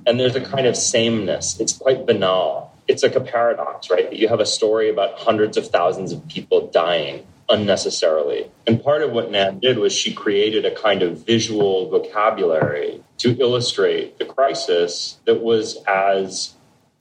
And 0.06 0.18
there's 0.18 0.37
a 0.37 0.40
kind 0.40 0.66
of 0.66 0.76
sameness. 0.76 1.61
It's 1.61 1.76
quite 1.76 2.06
banal. 2.06 2.73
It's 2.87 3.02
like 3.02 3.14
a 3.14 3.20
paradox, 3.20 3.90
right? 3.90 4.08
That 4.08 4.18
you 4.18 4.28
have 4.28 4.40
a 4.40 4.47
story 4.47 4.88
about 4.88 5.18
hundreds 5.18 5.58
of 5.58 5.68
thousands 5.68 6.12
of 6.12 6.26
people 6.28 6.68
dying 6.68 7.26
unnecessarily. 7.50 8.50
And 8.66 8.82
part 8.82 9.02
of 9.02 9.11
what 9.11 9.30
Nan 9.30 9.58
did 9.58 9.78
was 9.78 9.92
she 9.92 10.14
created 10.14 10.64
a 10.64 10.75
kind 10.75 11.02
of 11.02 11.26
visual 11.26 11.90
vocabulary 11.90 13.02
to 13.18 13.37
illustrate 13.38 14.18
the 14.18 14.25
crisis 14.25 15.18
that 15.26 15.40
was 15.40 15.76
as 15.87 16.54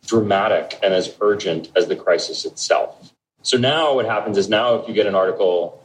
dramatic 0.05 0.79
and 0.83 0.93
as 0.93 1.15
urgent 1.21 1.71
as 1.75 1.87
the 1.87 1.95
crisis 1.95 2.45
itself. 2.45 3.13
So 3.41 3.57
now 3.57 3.95
what 3.95 4.05
happens 4.05 4.37
is 4.37 4.49
now 4.49 4.75
if 4.75 4.87
you 4.87 4.93
get 4.93 5.05
an 5.05 5.15
article 5.15 5.83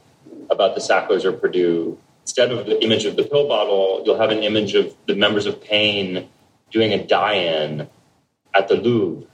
about 0.49 0.75
the 0.75 0.81
Sacklers 0.81 1.23
or 1.23 1.31
Purdue, 1.31 1.97
instead 2.21 2.51
of 2.51 2.65
the 2.65 2.81
image 2.83 3.05
of 3.05 3.15
the 3.15 3.23
pill 3.23 3.47
bottle, 3.47 4.01
you'll 4.05 4.17
have 4.17 4.31
an 4.31 4.43
image 4.43 4.75
of 4.75 4.95
the 5.07 5.15
members 5.15 5.45
of 5.45 5.61
Pain 5.61 6.29
doing 6.71 6.93
a 6.93 7.05
die-in 7.05 7.87
at 8.53 8.67
the 8.67 8.75
Louvre 8.75 9.27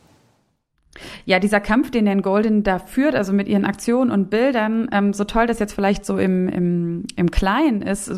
Ja, 1.26 1.40
dieser 1.40 1.60
Kampf, 1.60 1.92
den 1.92 2.06
Dan 2.06 2.22
Golden 2.22 2.64
da 2.64 2.80
führt, 2.80 3.16
also 3.16 3.32
mit 3.32 3.48
ihren 3.48 3.64
Aktionen 3.64 4.12
und 4.12 4.30
Bildern, 4.30 4.90
ähm, 4.92 5.14
so 5.14 5.24
toll 5.24 5.48
das 5.48 5.60
jetzt 5.60 5.74
vielleicht 5.74 6.06
so 6.06 6.18
im, 6.18 6.48
im, 6.50 7.04
im 7.16 7.32
Kleinen 7.32 7.82
ist, 7.82 8.12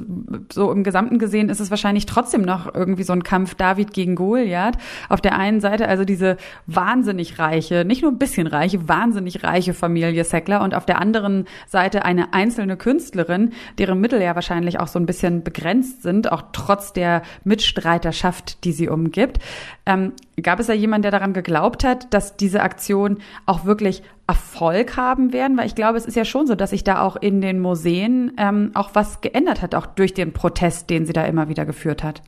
so 0.51 0.71
im 0.71 0.83
Gesamten 0.83 1.19
gesehen 1.19 1.49
ist 1.49 1.59
es 1.59 1.69
wahrscheinlich 1.69 2.05
trotzdem 2.05 2.41
noch 2.41 2.73
irgendwie 2.73 3.03
so 3.03 3.13
ein 3.13 3.23
Kampf 3.23 3.55
David 3.55 3.93
gegen 3.93 4.15
Goliath. 4.15 4.77
Auf 5.09 5.21
der 5.21 5.37
einen 5.37 5.59
Seite 5.59 5.87
also 5.87 6.05
diese 6.05 6.37
wahnsinnig 6.65 7.39
reiche, 7.39 7.85
nicht 7.85 8.01
nur 8.01 8.11
ein 8.11 8.17
bisschen 8.17 8.47
reiche, 8.47 8.87
wahnsinnig 8.87 9.43
reiche 9.43 9.73
Familie 9.73 10.23
Sackler 10.23 10.63
und 10.63 10.73
auf 10.73 10.85
der 10.85 10.99
anderen 10.99 11.45
Seite 11.67 12.05
eine 12.05 12.33
einzelne 12.33 12.77
Künstlerin, 12.77 13.51
deren 13.77 13.99
Mittel 13.99 14.21
ja 14.21 14.33
wahrscheinlich 14.35 14.79
auch 14.79 14.87
so 14.87 14.97
ein 14.97 15.05
bisschen 15.05 15.43
begrenzt 15.43 16.03
sind, 16.03 16.31
auch 16.31 16.43
trotz 16.53 16.93
der 16.93 17.21
Mitstreiterschaft, 17.43 18.63
die 18.63 18.71
sie 18.71 18.87
umgibt. 18.87 19.39
Ähm, 19.85 20.13
gab 20.41 20.59
es 20.59 20.67
da 20.67 20.73
jemanden, 20.73 21.03
der 21.03 21.11
daran 21.11 21.33
geglaubt 21.33 21.83
hat, 21.83 22.13
dass 22.13 22.37
diese 22.37 22.61
Aktionen 22.61 23.19
auch 23.45 23.65
wirklich 23.65 24.03
Erfolg 24.27 24.97
haben 24.97 25.33
werden? 25.33 25.57
Weil 25.57 25.67
ich 25.67 25.75
glaube, 25.75 25.97
es 25.97 26.05
ist 26.05 26.15
ja 26.15 26.25
schon 26.25 26.47
so, 26.47 26.55
dass 26.55 26.71
sich 26.71 26.83
da 26.83 27.01
auch 27.01 27.15
in 27.15 27.41
den 27.41 27.59
Museen 27.59 28.33
ähm, 28.37 28.71
auch 28.73 28.91
was 28.93 29.21
geändert 29.21 29.61
hat, 29.61 29.75
auch 29.75 29.85
durch 29.85 30.13
den 30.13 30.33
Protest, 30.33 30.89
den 30.89 31.05
sie 31.05 31.13
da 31.13 31.25
immer 31.25 31.49
wieder 31.49 31.65
geführt 31.65 32.03
hat 32.03 32.21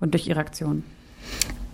und 0.00 0.14
durch 0.14 0.26
ihre 0.26 0.40
Aktionen. 0.40 0.84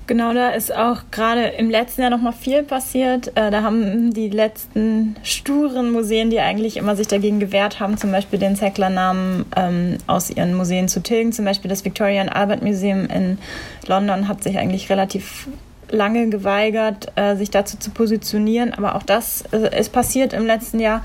Genau, 0.07 0.35
da 0.35 0.51
ist 0.51 0.75
auch 0.75 1.05
gerade 1.11 1.47
im 1.47 1.71
letzten 1.71 2.03
Jahr 2.03 2.11
noch 2.11 2.21
mal 2.21 2.33
viel 2.33 2.63
passiert. 2.63 3.29
Äh, 3.37 3.51
da 3.51 3.63
haben 3.63 4.13
die 4.13 4.29
letzten 4.29 5.17
sturen 5.23 5.93
Museen, 5.93 6.29
die 6.29 6.41
eigentlich 6.41 6.77
immer 6.77 6.95
sich 6.95 7.09
dagegen 7.09 7.41
gewehrt 7.41 7.81
haben, 7.81 7.97
zum 7.97 8.13
Beispiel 8.13 8.39
den 8.39 8.55
Sackler-Namen 8.55 9.47
ähm, 9.57 9.97
aus 10.07 10.29
ihren 10.29 10.55
Museen 10.55 10.89
zu 10.89 11.03
tilgen. 11.03 11.33
Zum 11.33 11.47
Beispiel 11.47 11.71
das 11.71 11.87
Victoria 11.87 12.21
and 12.21 12.35
Albert 12.35 12.63
Museum 12.63 13.07
in 13.07 13.39
London 13.87 14.29
hat 14.29 14.43
sich 14.43 14.59
eigentlich 14.59 14.91
relativ 14.91 15.49
lange 15.91 16.29
geweigert, 16.29 17.13
äh, 17.17 17.37
sich 17.37 17.51
dazu 17.51 17.79
zu 17.79 17.91
positionieren. 17.91 18.75
Aber 18.75 18.95
auch 18.95 19.03
das 19.03 19.45
äh, 19.53 19.79
ist 19.79 19.93
passiert 19.93 20.33
im 20.33 20.47
letzten 20.47 20.81
Jahr. 20.81 21.05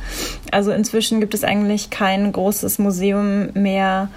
Also 0.51 0.71
inzwischen 0.71 1.19
gibt 1.19 1.33
es 1.33 1.43
eigentlich 1.43 1.89
kein 1.89 2.31
großes 2.31 2.79
Museum 2.79 3.49
mehr 3.53 4.09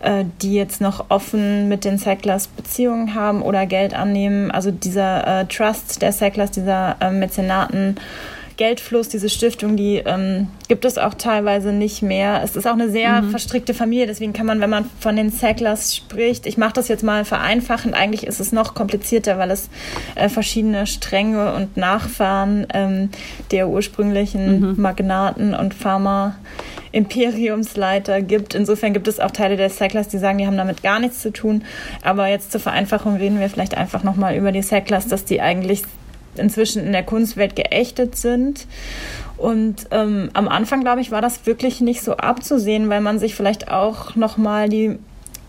äh, 0.00 0.24
die 0.42 0.54
jetzt 0.54 0.80
noch 0.80 1.06
offen 1.08 1.68
mit 1.68 1.84
den 1.84 1.98
Sacklers 1.98 2.46
Beziehungen 2.46 3.14
haben 3.14 3.42
oder 3.42 3.66
Geld 3.66 3.94
annehmen. 3.94 4.50
Also 4.50 4.70
dieser 4.70 5.46
Trust 5.48 6.02
der 6.02 6.12
Sacklers, 6.12 6.52
dieser 6.52 6.96
Mäzenaten. 7.10 7.96
Geldfluss, 8.58 9.08
diese 9.08 9.28
Stiftung, 9.28 9.76
die 9.76 10.02
ähm, 10.04 10.48
gibt 10.66 10.84
es 10.84 10.98
auch 10.98 11.14
teilweise 11.14 11.72
nicht 11.72 12.02
mehr. 12.02 12.42
Es 12.42 12.56
ist 12.56 12.66
auch 12.66 12.72
eine 12.72 12.90
sehr 12.90 13.22
mhm. 13.22 13.30
verstrickte 13.30 13.72
Familie, 13.72 14.06
deswegen 14.06 14.32
kann 14.32 14.46
man, 14.46 14.60
wenn 14.60 14.68
man 14.68 14.90
von 14.98 15.14
den 15.14 15.30
Sacklers 15.30 15.96
spricht, 15.96 16.44
ich 16.44 16.58
mache 16.58 16.72
das 16.74 16.88
jetzt 16.88 17.04
mal 17.04 17.24
vereinfachend, 17.24 17.94
eigentlich 17.94 18.26
ist 18.26 18.40
es 18.40 18.50
noch 18.50 18.74
komplizierter, 18.74 19.38
weil 19.38 19.52
es 19.52 19.70
äh, 20.16 20.28
verschiedene 20.28 20.88
Stränge 20.88 21.54
und 21.54 21.76
Nachfahren 21.76 22.66
ähm, 22.74 23.10
der 23.52 23.68
ursprünglichen 23.68 24.72
mhm. 24.72 24.82
Magnaten 24.82 25.54
und 25.54 25.72
Pharma 25.72 26.34
Imperiumsleiter 26.90 28.22
gibt. 28.22 28.56
Insofern 28.56 28.92
gibt 28.92 29.06
es 29.06 29.20
auch 29.20 29.30
Teile 29.30 29.56
der 29.56 29.70
Cyclers, 29.70 30.08
die 30.08 30.18
sagen, 30.18 30.38
die 30.38 30.46
haben 30.46 30.56
damit 30.56 30.82
gar 30.82 30.98
nichts 30.98 31.20
zu 31.20 31.32
tun. 31.32 31.62
Aber 32.02 32.26
jetzt 32.26 32.50
zur 32.50 32.60
Vereinfachung 32.60 33.16
reden 33.16 33.38
wir 33.38 33.48
vielleicht 33.48 33.76
einfach 33.76 34.02
nochmal 34.02 34.34
über 34.34 34.50
die 34.50 34.62
Cyclers, 34.62 35.06
dass 35.06 35.24
die 35.24 35.40
eigentlich 35.40 35.82
inzwischen 36.36 36.84
in 36.84 36.92
der 36.92 37.02
Kunstwelt 37.02 37.56
geächtet 37.56 38.16
sind. 38.16 38.66
Und 39.36 39.86
ähm, 39.92 40.30
am 40.34 40.48
Anfang, 40.48 40.80
glaube 40.80 41.00
ich, 41.00 41.10
war 41.10 41.22
das 41.22 41.46
wirklich 41.46 41.80
nicht 41.80 42.02
so 42.02 42.16
abzusehen, 42.16 42.88
weil 42.88 43.00
man 43.00 43.18
sich 43.18 43.34
vielleicht 43.34 43.70
auch 43.70 44.16
nochmal 44.16 44.68
die 44.68 44.98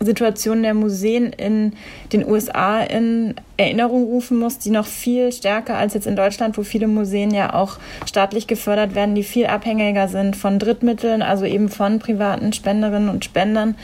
Situation 0.02 0.62
der 0.62 0.72
Museen 0.72 1.32
in 1.32 1.74
den 2.12 2.26
USA 2.26 2.80
in 2.80 3.34
Erinnerung 3.58 4.04
rufen 4.04 4.38
muss, 4.38 4.58
die 4.58 4.70
noch 4.70 4.86
viel 4.86 5.30
stärker 5.30 5.76
als 5.76 5.92
jetzt 5.92 6.06
in 6.06 6.16
Deutschland, 6.16 6.56
wo 6.56 6.62
viele 6.62 6.88
Museen 6.88 7.32
ja 7.32 7.52
auch 7.52 7.78
staatlich 8.06 8.46
gefördert 8.46 8.94
werden, 8.94 9.14
die 9.14 9.22
viel 9.22 9.46
abhängiger 9.46 10.08
sind 10.08 10.36
von 10.36 10.58
Drittmitteln, 10.58 11.20
also 11.20 11.44
eben 11.44 11.68
von 11.68 11.98
privaten 11.98 12.54
Spenderinnen 12.54 13.10
und 13.10 13.26
Spendern. 13.26 13.74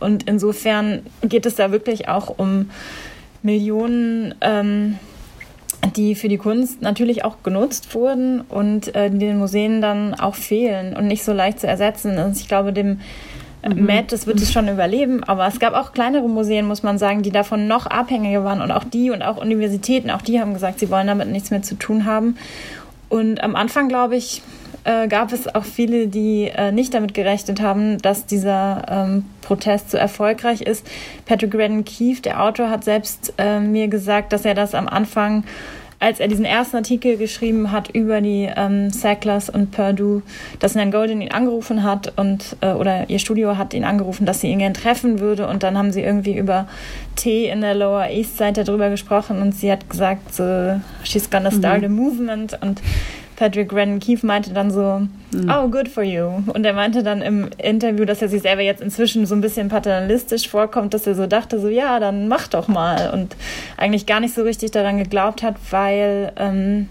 Und 0.00 0.22
insofern 0.22 1.02
geht 1.22 1.44
es 1.44 1.56
da 1.56 1.70
wirklich 1.70 2.08
auch 2.08 2.38
um 2.38 2.70
Millionen. 3.42 4.34
Ähm, 4.40 4.98
die 5.96 6.14
für 6.14 6.28
die 6.28 6.38
Kunst 6.38 6.82
natürlich 6.82 7.24
auch 7.24 7.42
genutzt 7.42 7.94
wurden 7.94 8.40
und 8.42 8.94
äh, 8.94 9.10
die 9.10 9.18
den 9.18 9.38
Museen 9.38 9.80
dann 9.80 10.14
auch 10.14 10.34
fehlen 10.34 10.96
und 10.96 11.06
nicht 11.06 11.24
so 11.24 11.32
leicht 11.32 11.60
zu 11.60 11.66
ersetzen. 11.66 12.18
Und 12.18 12.36
ich 12.36 12.48
glaube, 12.48 12.72
dem 12.72 13.00
mhm. 13.66 13.86
Matt, 13.86 14.12
das 14.12 14.26
wird 14.26 14.40
es 14.40 14.52
schon 14.52 14.68
überleben. 14.68 15.22
Aber 15.24 15.46
es 15.46 15.60
gab 15.60 15.74
auch 15.74 15.92
kleinere 15.92 16.28
Museen, 16.28 16.66
muss 16.66 16.82
man 16.82 16.98
sagen, 16.98 17.22
die 17.22 17.30
davon 17.30 17.68
noch 17.68 17.86
abhängiger 17.86 18.44
waren. 18.44 18.60
Und 18.60 18.72
auch 18.72 18.84
die 18.84 19.10
und 19.10 19.22
auch 19.22 19.36
Universitäten, 19.36 20.10
auch 20.10 20.22
die 20.22 20.40
haben 20.40 20.52
gesagt, 20.52 20.80
sie 20.80 20.90
wollen 20.90 21.06
damit 21.06 21.28
nichts 21.28 21.50
mehr 21.50 21.62
zu 21.62 21.76
tun 21.76 22.04
haben. 22.04 22.36
Und 23.08 23.42
am 23.42 23.56
Anfang, 23.56 23.88
glaube 23.88 24.16
ich, 24.16 24.42
äh, 24.88 25.06
gab 25.06 25.32
es 25.32 25.54
auch 25.54 25.64
viele, 25.64 26.06
die 26.08 26.44
äh, 26.44 26.72
nicht 26.72 26.94
damit 26.94 27.12
gerechnet 27.12 27.60
haben, 27.60 27.98
dass 27.98 28.24
dieser 28.24 28.82
ähm, 28.88 29.24
Protest 29.42 29.90
so 29.90 29.98
erfolgreich 29.98 30.62
ist. 30.62 30.86
Patrick 31.26 31.54
Redden 31.54 31.84
Keefe, 31.84 32.22
der 32.22 32.42
Autor, 32.42 32.70
hat 32.70 32.84
selbst 32.84 33.34
äh, 33.36 33.60
mir 33.60 33.88
gesagt, 33.88 34.32
dass 34.32 34.46
er 34.46 34.54
das 34.54 34.74
am 34.74 34.88
Anfang 34.88 35.44
als 36.00 36.20
er 36.20 36.28
diesen 36.28 36.44
ersten 36.44 36.76
Artikel 36.76 37.16
geschrieben 37.16 37.72
hat 37.72 37.90
über 37.90 38.20
die 38.20 38.48
ähm, 38.56 38.88
Sacklers 38.90 39.50
und 39.50 39.72
Purdue, 39.72 40.22
dass 40.60 40.76
Nan 40.76 40.92
Golden 40.92 41.20
ihn 41.20 41.32
angerufen 41.32 41.82
hat 41.82 42.12
und 42.16 42.56
äh, 42.60 42.70
oder 42.70 43.10
ihr 43.10 43.18
Studio 43.18 43.58
hat 43.58 43.74
ihn 43.74 43.82
angerufen, 43.82 44.24
dass 44.24 44.40
sie 44.40 44.46
ihn 44.46 44.60
gern 44.60 44.74
treffen 44.74 45.18
würde 45.18 45.48
und 45.48 45.64
dann 45.64 45.76
haben 45.76 45.90
sie 45.90 46.02
irgendwie 46.02 46.38
über 46.38 46.68
Tee 47.16 47.48
in 47.48 47.62
der 47.62 47.74
Lower 47.74 48.06
East 48.10 48.38
Side 48.38 48.62
darüber 48.62 48.90
gesprochen 48.90 49.42
und 49.42 49.56
sie 49.56 49.72
hat 49.72 49.90
gesagt, 49.90 50.40
she's 51.02 51.28
gonna 51.28 51.50
start 51.50 51.80
mhm. 51.80 51.86
a 51.86 51.88
movement 51.88 52.58
und 52.62 52.80
Patrick 53.38 53.68
Grennan 53.68 54.00
Keefe 54.00 54.26
meinte 54.26 54.52
dann 54.52 54.72
so, 54.72 55.06
mhm. 55.30 55.48
oh, 55.48 55.68
good 55.68 55.88
for 55.88 56.02
you. 56.02 56.42
Und 56.52 56.66
er 56.66 56.72
meinte 56.72 57.04
dann 57.04 57.22
im 57.22 57.48
Interview, 57.56 58.04
dass 58.04 58.20
er 58.20 58.28
sich 58.28 58.42
selber 58.42 58.62
jetzt 58.62 58.82
inzwischen 58.82 59.26
so 59.26 59.36
ein 59.36 59.40
bisschen 59.40 59.68
paternalistisch 59.68 60.48
vorkommt, 60.48 60.92
dass 60.92 61.06
er 61.06 61.14
so 61.14 61.28
dachte, 61.28 61.60
so, 61.60 61.68
ja, 61.68 62.00
dann 62.00 62.26
mach 62.26 62.48
doch 62.48 62.66
mal. 62.66 63.10
Und 63.12 63.36
eigentlich 63.76 64.06
gar 64.06 64.18
nicht 64.18 64.34
so 64.34 64.42
richtig 64.42 64.72
daran 64.72 64.98
geglaubt 64.98 65.44
hat, 65.44 65.54
weil 65.70 66.32
ähm, 66.34 66.88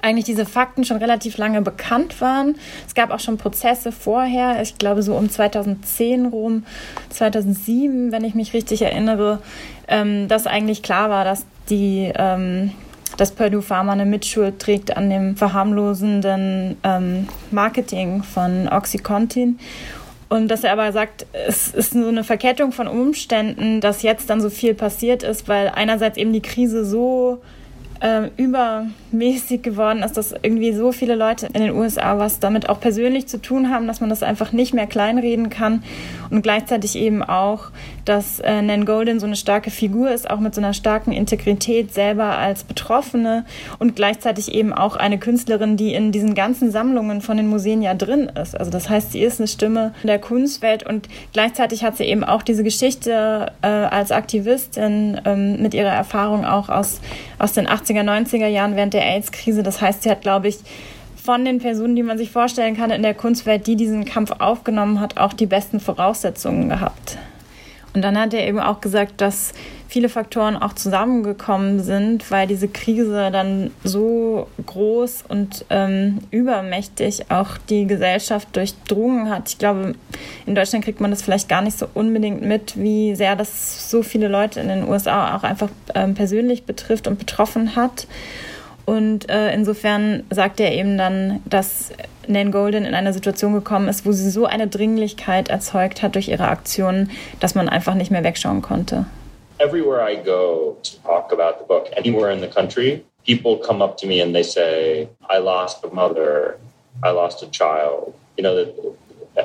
eigentlich 0.00 0.26
diese 0.26 0.46
Fakten 0.46 0.84
schon 0.84 0.98
relativ 0.98 1.38
lange 1.38 1.60
bekannt 1.60 2.20
waren. 2.20 2.54
Es 2.86 2.94
gab 2.94 3.10
auch 3.10 3.18
schon 3.18 3.36
Prozesse 3.36 3.90
vorher, 3.90 4.62
ich 4.62 4.78
glaube 4.78 5.02
so 5.02 5.16
um 5.16 5.28
2010 5.28 6.26
rum, 6.26 6.64
2007, 7.10 8.12
wenn 8.12 8.22
ich 8.22 8.36
mich 8.36 8.54
richtig 8.54 8.82
erinnere, 8.82 9.40
ähm, 9.88 10.28
dass 10.28 10.46
eigentlich 10.46 10.84
klar 10.84 11.10
war, 11.10 11.24
dass 11.24 11.46
die 11.68 12.12
ähm, 12.14 12.70
dass 13.16 13.32
Purdue 13.32 13.62
Pharma 13.62 13.92
eine 13.92 14.06
Mitschuld 14.06 14.58
trägt 14.58 14.96
an 14.96 15.10
dem 15.10 15.36
verharmlosenden 15.36 16.76
ähm, 16.82 17.28
Marketing 17.50 18.22
von 18.22 18.68
Oxycontin. 18.68 19.58
Und 20.28 20.48
dass 20.48 20.64
er 20.64 20.72
aber 20.72 20.90
sagt, 20.92 21.26
es 21.46 21.68
ist 21.68 21.92
so 21.92 22.08
eine 22.08 22.24
Verkettung 22.24 22.72
von 22.72 22.88
Umständen, 22.88 23.80
dass 23.80 24.02
jetzt 24.02 24.30
dann 24.30 24.40
so 24.40 24.50
viel 24.50 24.74
passiert 24.74 25.22
ist, 25.22 25.48
weil 25.48 25.68
einerseits 25.68 26.16
eben 26.16 26.32
die 26.32 26.42
Krise 26.42 26.84
so 26.84 27.40
äh, 28.00 28.30
übermäßig 28.36 29.62
geworden 29.62 30.02
ist, 30.02 30.16
dass 30.16 30.32
irgendwie 30.32 30.72
so 30.72 30.92
viele 30.92 31.14
Leute 31.14 31.46
in 31.46 31.62
den 31.62 31.74
USA 31.74 32.18
was 32.18 32.40
damit 32.40 32.68
auch 32.68 32.80
persönlich 32.80 33.28
zu 33.28 33.40
tun 33.40 33.70
haben, 33.70 33.86
dass 33.86 34.00
man 34.00 34.10
das 34.10 34.22
einfach 34.22 34.52
nicht 34.52 34.74
mehr 34.74 34.86
kleinreden 34.86 35.50
kann 35.50 35.82
und 36.30 36.42
gleichzeitig 36.42 36.96
eben 36.96 37.22
auch, 37.22 37.70
dass 38.04 38.40
äh, 38.40 38.62
Nan 38.62 38.84
Golden 38.84 39.20
so 39.20 39.26
eine 39.26 39.36
starke 39.36 39.70
Figur 39.70 40.10
ist, 40.10 40.28
auch 40.28 40.40
mit 40.40 40.54
so 40.54 40.60
einer 40.60 40.74
starken 40.74 41.12
Integrität 41.12 41.92
selber 41.92 42.36
als 42.38 42.64
Betroffene 42.64 43.44
und 43.78 43.96
gleichzeitig 43.96 44.54
eben 44.54 44.72
auch 44.72 44.96
eine 44.96 45.18
Künstlerin, 45.18 45.76
die 45.76 45.94
in 45.94 46.12
diesen 46.12 46.34
ganzen 46.34 46.70
Sammlungen 46.70 47.20
von 47.20 47.36
den 47.36 47.48
Museen 47.48 47.82
ja 47.82 47.94
drin 47.94 48.30
ist. 48.40 48.58
Also 48.58 48.70
das 48.70 48.88
heißt, 48.88 49.12
sie 49.12 49.20
ist 49.20 49.40
eine 49.40 49.48
Stimme 49.48 49.94
der 50.02 50.18
Kunstwelt 50.18 50.84
und 50.84 51.08
gleichzeitig 51.32 51.84
hat 51.84 51.96
sie 51.96 52.04
eben 52.04 52.24
auch 52.24 52.42
diese 52.42 52.64
Geschichte 52.64 53.52
äh, 53.62 53.66
als 53.66 54.12
Aktivistin 54.12 55.20
ähm, 55.24 55.62
mit 55.62 55.74
ihrer 55.74 55.92
Erfahrung 55.92 56.44
auch 56.44 56.68
aus, 56.68 57.00
aus 57.38 57.52
den 57.52 57.66
80er, 57.66 58.02
90er 58.02 58.46
Jahren 58.46 58.76
während 58.76 58.94
der 58.94 59.04
AIDS-Krise. 59.04 59.62
Das 59.62 59.80
heißt, 59.80 60.02
sie 60.02 60.10
hat, 60.10 60.22
glaube 60.22 60.48
ich, 60.48 60.58
von 61.24 61.44
den 61.44 61.58
Personen, 61.58 61.96
die 61.96 62.02
man 62.02 62.18
sich 62.18 62.30
vorstellen 62.30 62.76
kann 62.76 62.90
in 62.90 63.02
der 63.02 63.14
Kunstwelt, 63.14 63.66
die 63.66 63.76
diesen 63.76 64.04
Kampf 64.04 64.30
aufgenommen 64.40 65.00
hat, 65.00 65.16
auch 65.16 65.32
die 65.32 65.46
besten 65.46 65.80
Voraussetzungen 65.80 66.68
gehabt. 66.68 67.16
Und 67.94 68.02
dann 68.02 68.18
hat 68.18 68.34
er 68.34 68.46
eben 68.46 68.58
auch 68.58 68.80
gesagt, 68.80 69.20
dass 69.20 69.52
viele 69.86 70.08
Faktoren 70.08 70.56
auch 70.56 70.72
zusammengekommen 70.72 71.80
sind, 71.80 72.28
weil 72.32 72.48
diese 72.48 72.66
Krise 72.66 73.30
dann 73.30 73.70
so 73.84 74.48
groß 74.66 75.24
und 75.28 75.64
ähm, 75.70 76.18
übermächtig 76.32 77.30
auch 77.30 77.56
die 77.70 77.86
Gesellschaft 77.86 78.48
durchdrungen 78.56 79.30
hat. 79.30 79.50
Ich 79.50 79.58
glaube, 79.58 79.94
in 80.46 80.56
Deutschland 80.56 80.84
kriegt 80.84 81.00
man 81.00 81.12
das 81.12 81.22
vielleicht 81.22 81.48
gar 81.48 81.62
nicht 81.62 81.78
so 81.78 81.86
unbedingt 81.94 82.42
mit, 82.42 82.76
wie 82.76 83.14
sehr 83.14 83.36
das 83.36 83.88
so 83.88 84.02
viele 84.02 84.26
Leute 84.26 84.58
in 84.58 84.66
den 84.66 84.88
USA 84.88 85.36
auch 85.36 85.44
einfach 85.44 85.70
ähm, 85.94 86.14
persönlich 86.14 86.64
betrifft 86.64 87.06
und 87.06 87.20
betroffen 87.20 87.76
hat. 87.76 88.08
Und 88.86 89.30
äh, 89.30 89.52
insofern 89.52 90.24
sagt 90.30 90.60
er 90.60 90.72
eben 90.72 90.98
dann, 90.98 91.40
dass 91.46 91.90
Nan 92.26 92.52
Golden 92.52 92.84
in 92.84 92.94
eine 92.94 93.12
Situation 93.12 93.54
gekommen 93.54 93.88
ist, 93.88 94.04
wo 94.04 94.12
sie 94.12 94.30
so 94.30 94.46
eine 94.46 94.66
Dringlichkeit 94.66 95.48
erzeugt 95.48 96.02
hat 96.02 96.14
durch 96.14 96.28
ihre 96.28 96.48
Aktionen, 96.48 97.10
dass 97.40 97.54
man 97.54 97.68
einfach 97.68 97.94
nicht 97.94 98.10
mehr 98.10 98.24
wegschauen 98.24 98.62
konnte. 98.62 99.06
Everywhere 99.58 100.02
I 100.02 100.16
go 100.16 100.76
to 100.82 100.96
talk 101.02 101.32
about 101.32 101.58
the 101.58 101.66
book, 101.66 101.88
anywhere 101.96 102.32
in 102.32 102.40
the 102.40 102.48
country, 102.48 103.04
people 103.24 103.56
come 103.56 103.82
up 103.82 103.96
to 103.98 104.06
me 104.06 104.20
and 104.20 104.34
they 104.34 104.42
say, 104.42 105.08
I 105.30 105.38
lost 105.38 105.84
a 105.84 105.94
mother, 105.94 106.58
I 107.02 107.10
lost 107.10 107.42
a 107.42 107.46
child. 107.50 108.14
You 108.36 108.42
know, 108.42 108.66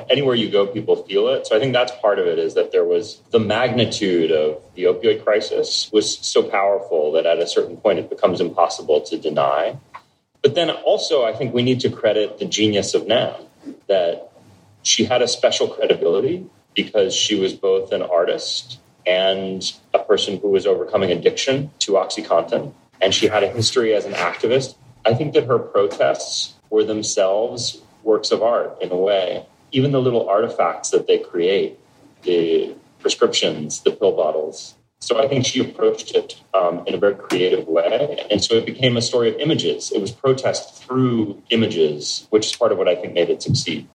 anywhere 0.08 0.34
you 0.34 0.50
go, 0.50 0.66
people 0.66 0.96
feel 1.04 1.28
it. 1.28 1.46
So 1.46 1.56
I 1.56 1.60
think 1.60 1.72
that's 1.72 1.92
part 2.00 2.18
of 2.18 2.26
it 2.26 2.38
is 2.38 2.54
that 2.54 2.72
there 2.72 2.84
was 2.84 3.20
the 3.30 3.40
magnitude 3.40 4.30
of 4.30 4.62
the 4.74 4.84
opioid 4.84 5.24
crisis 5.24 5.90
was 5.92 6.18
so 6.18 6.42
powerful 6.42 7.12
that 7.12 7.26
at 7.26 7.38
a 7.38 7.46
certain 7.46 7.76
point 7.76 7.98
it 7.98 8.08
becomes 8.08 8.40
impossible 8.40 9.00
to 9.02 9.18
deny. 9.18 9.78
But 10.42 10.54
then 10.54 10.70
also, 10.70 11.24
I 11.24 11.32
think 11.34 11.52
we 11.52 11.62
need 11.62 11.80
to 11.80 11.90
credit 11.90 12.38
the 12.38 12.46
genius 12.46 12.94
of 12.94 13.06
Nan 13.06 13.34
that 13.88 14.32
she 14.82 15.04
had 15.04 15.22
a 15.22 15.28
special 15.28 15.68
credibility 15.68 16.46
because 16.74 17.14
she 17.14 17.38
was 17.38 17.52
both 17.52 17.92
an 17.92 18.02
artist 18.02 18.78
and 19.06 19.72
a 19.92 19.98
person 19.98 20.38
who 20.38 20.48
was 20.48 20.66
overcoming 20.66 21.10
addiction 21.10 21.70
to 21.80 21.92
OxyContin. 21.92 22.72
And 23.00 23.14
she 23.14 23.26
had 23.26 23.42
a 23.42 23.48
history 23.48 23.94
as 23.94 24.04
an 24.04 24.12
activist. 24.12 24.76
I 25.04 25.14
think 25.14 25.34
that 25.34 25.46
her 25.46 25.58
protests 25.58 26.54
were 26.68 26.84
themselves 26.84 27.82
works 28.02 28.30
of 28.30 28.42
art 28.42 28.78
in 28.80 28.90
a 28.92 28.96
way. 28.96 29.46
Even 29.72 29.92
the 29.92 30.00
little 30.00 30.28
artifacts 30.28 30.90
that 30.90 31.06
they 31.06 31.18
create, 31.18 31.78
the 32.22 32.74
prescriptions, 33.00 33.80
the 33.80 33.90
pill 33.90 34.12
bottles, 34.12 34.74
so 35.00 35.18
I 35.18 35.26
think 35.28 35.46
she 35.46 35.60
approached 35.60 36.14
it 36.14 36.36
um, 36.52 36.82
in 36.86 36.94
a 36.94 36.98
very 36.98 37.14
creative 37.14 37.66
way. 37.66 38.26
And 38.30 38.44
so 38.44 38.54
it 38.54 38.66
became 38.66 38.98
a 38.98 39.02
story 39.02 39.30
of 39.30 39.36
images. 39.40 39.90
It 39.92 40.00
was 40.00 40.12
protest 40.12 40.82
through 40.82 41.42
images, 41.48 42.26
which 42.30 42.46
is 42.46 42.56
part 42.56 42.70
of 42.70 42.78
what 42.78 42.86
I 42.86 42.96
think 42.96 43.14
made 43.14 43.30
it 43.30 43.42
succeed. 43.42 43.88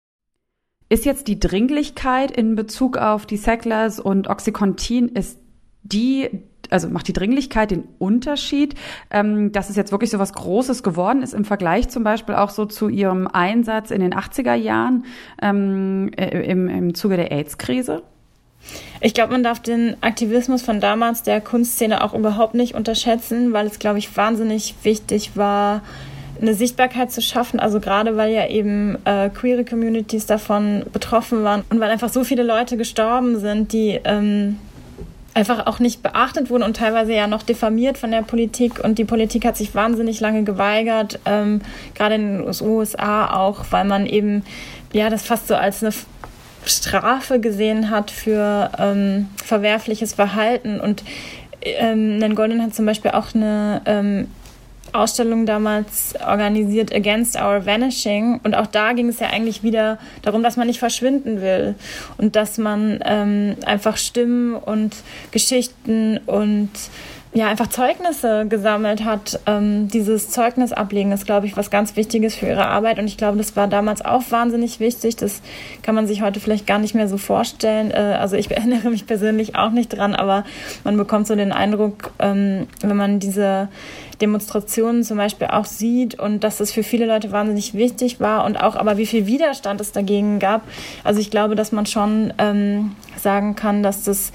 Ist 0.91 1.05
jetzt 1.07 1.29
die 1.29 1.39
Dringlichkeit 1.39 2.31
in 2.31 2.57
Bezug 2.57 2.99
auf 2.99 3.27
die 3.27 3.37
Sacklers 3.37 3.99
und 3.99 4.29
Oxycontin, 4.29 5.09
ist 5.09 5.39
die, 5.83 6.31
also 6.75 6.89
macht 6.89 7.07
die 7.07 7.13
Dringlichkeit 7.13 7.71
den 7.71 7.85
Unterschied, 8.01 8.75
ähm, 9.11 9.53
dass 9.53 9.71
es 9.71 9.77
jetzt 9.77 9.93
wirklich 9.93 10.11
so 10.11 10.19
was 10.19 10.33
Großes 10.33 10.83
geworden 10.83 11.23
ist 11.23 11.33
im 11.33 11.45
Vergleich 11.45 11.89
zum 11.89 12.03
Beispiel 12.03 12.35
auch 12.35 12.51
so 12.51 12.67
zu 12.67 12.89
ihrem 12.89 13.29
Einsatz 13.29 13.93
in 13.93 14.01
den 14.01 14.13
80er 14.13 14.55
Jahren 14.55 15.05
ähm, 15.41 16.11
äh, 16.17 16.51
im, 16.51 16.69
im 16.69 16.95
Zuge 16.95 17.17
der 17.17 17.31
AIDS-Krise? 17.31 18.03
Ich 19.01 19.15
glaube, 19.15 19.33
man 19.33 19.45
darf 19.45 19.61
den 19.61 19.97
Aktivismus 20.01 20.63
von 20.63 20.81
damals 20.81 21.23
der 21.23 21.41
Kunstszene 21.41 22.03
auch 22.03 22.13
überhaupt 22.13 22.55
nicht 22.55 22.75
unterschätzen, 22.75 23.53
weil 23.53 23.67
es, 23.67 23.79
glaube 23.79 23.99
ich, 23.99 24.17
wahnsinnig 24.17 24.75
wichtig 24.83 25.37
war, 25.37 25.83
eine 26.41 26.55
Sichtbarkeit 26.55 27.13
zu 27.13 27.23
schaffen. 27.23 27.61
Also 27.61 27.79
gerade 27.79 28.17
weil 28.17 28.33
ja 28.33 28.49
eben 28.49 28.99
äh, 29.05 29.31
queere 29.31 29.65
Communities 29.65 30.27
davon 30.27 30.85
betroffen 30.93 31.45
waren 31.45 31.63
und 31.71 31.79
weil 31.79 31.91
einfach 31.91 32.09
so 32.09 32.25
viele 32.25 32.43
Leute 32.43 32.77
gestorben 32.77 33.39
sind, 33.39 33.73
die 33.73 34.01
ähm, 34.03 34.59
einfach 35.35 35.67
auch 35.67 35.81
nicht 35.81 36.03
beachtet 36.03 36.49
wurden 36.49 36.63
und 36.63 36.77
teilweise 36.77 37.13
ja 37.13 37.27
noch 37.27 37.43
diffamiert 37.43 37.99
von 37.99 38.11
der 38.11 38.23
Politik. 38.23 38.83
Und 38.83 38.99
die 38.99 39.05
Politik 39.05 39.45
hat 39.45 39.57
sich 39.57 39.75
wahnsinnig 39.75 40.21
lange 40.21 40.45
geweigert, 40.45 41.19
ähm, 41.27 41.61
gerade 41.95 42.15
in 42.15 42.39
den 42.39 42.63
USA 42.63 43.35
auch, 43.35 43.65
weil 43.71 43.85
man 43.85 44.07
eben 44.07 44.45
ja 44.93 45.11
das 45.11 45.25
fast 45.25 45.49
so 45.49 45.57
als 45.57 45.83
eine 45.83 45.93
Strafe 46.65 47.41
gesehen 47.41 47.91
hat 47.91 48.11
für 48.11 48.71
ähm, 48.79 49.29
verwerfliches 49.37 50.15
Verhalten. 50.15 50.81
Und 50.81 51.03
ähm, 51.63 52.19
Nan 52.19 52.35
Golden 52.35 52.63
hat 52.63 52.75
zum 52.75 52.87
Beispiel 52.87 53.11
auch 53.11 53.35
eine 53.35 53.83
ähm, 53.87 54.29
Ausstellung 54.95 55.45
damals 55.47 56.15
organisiert 56.27 56.95
Against 56.95 57.37
Our 57.37 57.67
Vanishing. 57.67 58.41
Und 58.45 58.55
auch 58.55 58.67
da 58.67 58.93
ging 58.93 59.09
es 59.09 59.21
ja 59.21 59.29
eigentlich 59.29 59.63
wieder 59.63 59.99
darum, 60.23 60.43
dass 60.43 60.57
man 60.57 60.67
nicht 60.67 60.79
verschwinden 60.79 61.41
will 61.41 61.75
und 62.17 62.37
dass 62.37 62.59
man 62.59 63.01
ähm, 63.05 63.57
einfach 63.67 63.97
Stimmen 63.97 64.55
und 64.55 64.95
Geschichten 65.33 66.19
und 66.27 66.71
ja, 67.37 67.49
einfach 67.49 67.67
Zeugnisse 67.67 68.47
gesammelt 68.49 69.05
hat. 69.05 69.41
Ähm, 69.47 69.89
dieses 69.89 70.31
Zeugnis 70.31 70.73
ablegen 70.73 71.11
ist, 71.11 71.27
glaube 71.27 71.47
ich, 71.47 71.57
was 71.57 71.69
ganz 71.69 71.97
Wichtiges 71.97 72.37
für 72.37 72.47
ihre 72.47 72.67
Arbeit. 72.67 73.01
Und 73.01 73.07
ich 73.07 73.17
glaube, 73.17 73.37
das 73.37 73.57
war 73.57 73.67
damals 73.67 74.05
auch 74.05 74.23
wahnsinnig 74.31 74.79
wichtig. 74.79 75.17
Das 75.17 75.43
kann 75.83 75.97
man 75.97 76.07
sich 76.07 76.23
heute 76.23 76.39
vielleicht 76.39 76.65
gar 76.65 76.79
nicht 76.79 76.95
mehr 76.95 77.09
so 77.09 77.19
vorstellen. 77.19 77.91
Äh, 77.91 78.17
also 78.21 78.37
ich 78.37 78.51
erinnere 78.53 78.89
mich 78.89 79.07
persönlich 79.07 79.57
auch 79.57 79.71
nicht 79.71 79.89
dran, 79.89 80.15
aber 80.15 80.45
man 80.85 80.97
bekommt 80.97 81.27
so 81.27 81.35
den 81.35 81.51
Eindruck, 81.51 82.13
ähm, 82.21 82.69
wenn 82.83 82.97
man 82.97 83.19
diese 83.19 83.69
Demonstrationen 84.21 85.03
zum 85.03 85.17
Beispiel 85.17 85.49
auch 85.49 85.65
sieht 85.65 86.17
und 86.17 86.45
dass 86.45 86.61
es 86.61 86.71
für 86.71 86.85
viele 86.85 87.05
Leute 87.05 87.33
wahnsinnig 87.33 87.75
wichtig 87.75 88.21
war 88.21 88.45
und 88.45 88.63
auch 88.63 88.77
aber 88.77 88.97
wie 88.97 89.07
viel 89.07 89.27
Widerstand 89.27 89.81
es 89.81 89.91
dagegen 89.91 90.39
gab. 90.39 90.63
Also 91.03 91.19
ich 91.19 91.33
glaube, 91.33 91.57
dass 91.57 91.73
man 91.73 91.85
schon 91.87 92.33
ähm, 92.39 92.95
sagen 93.17 93.57
kann, 93.57 93.83
dass 93.83 94.05
das 94.05 94.31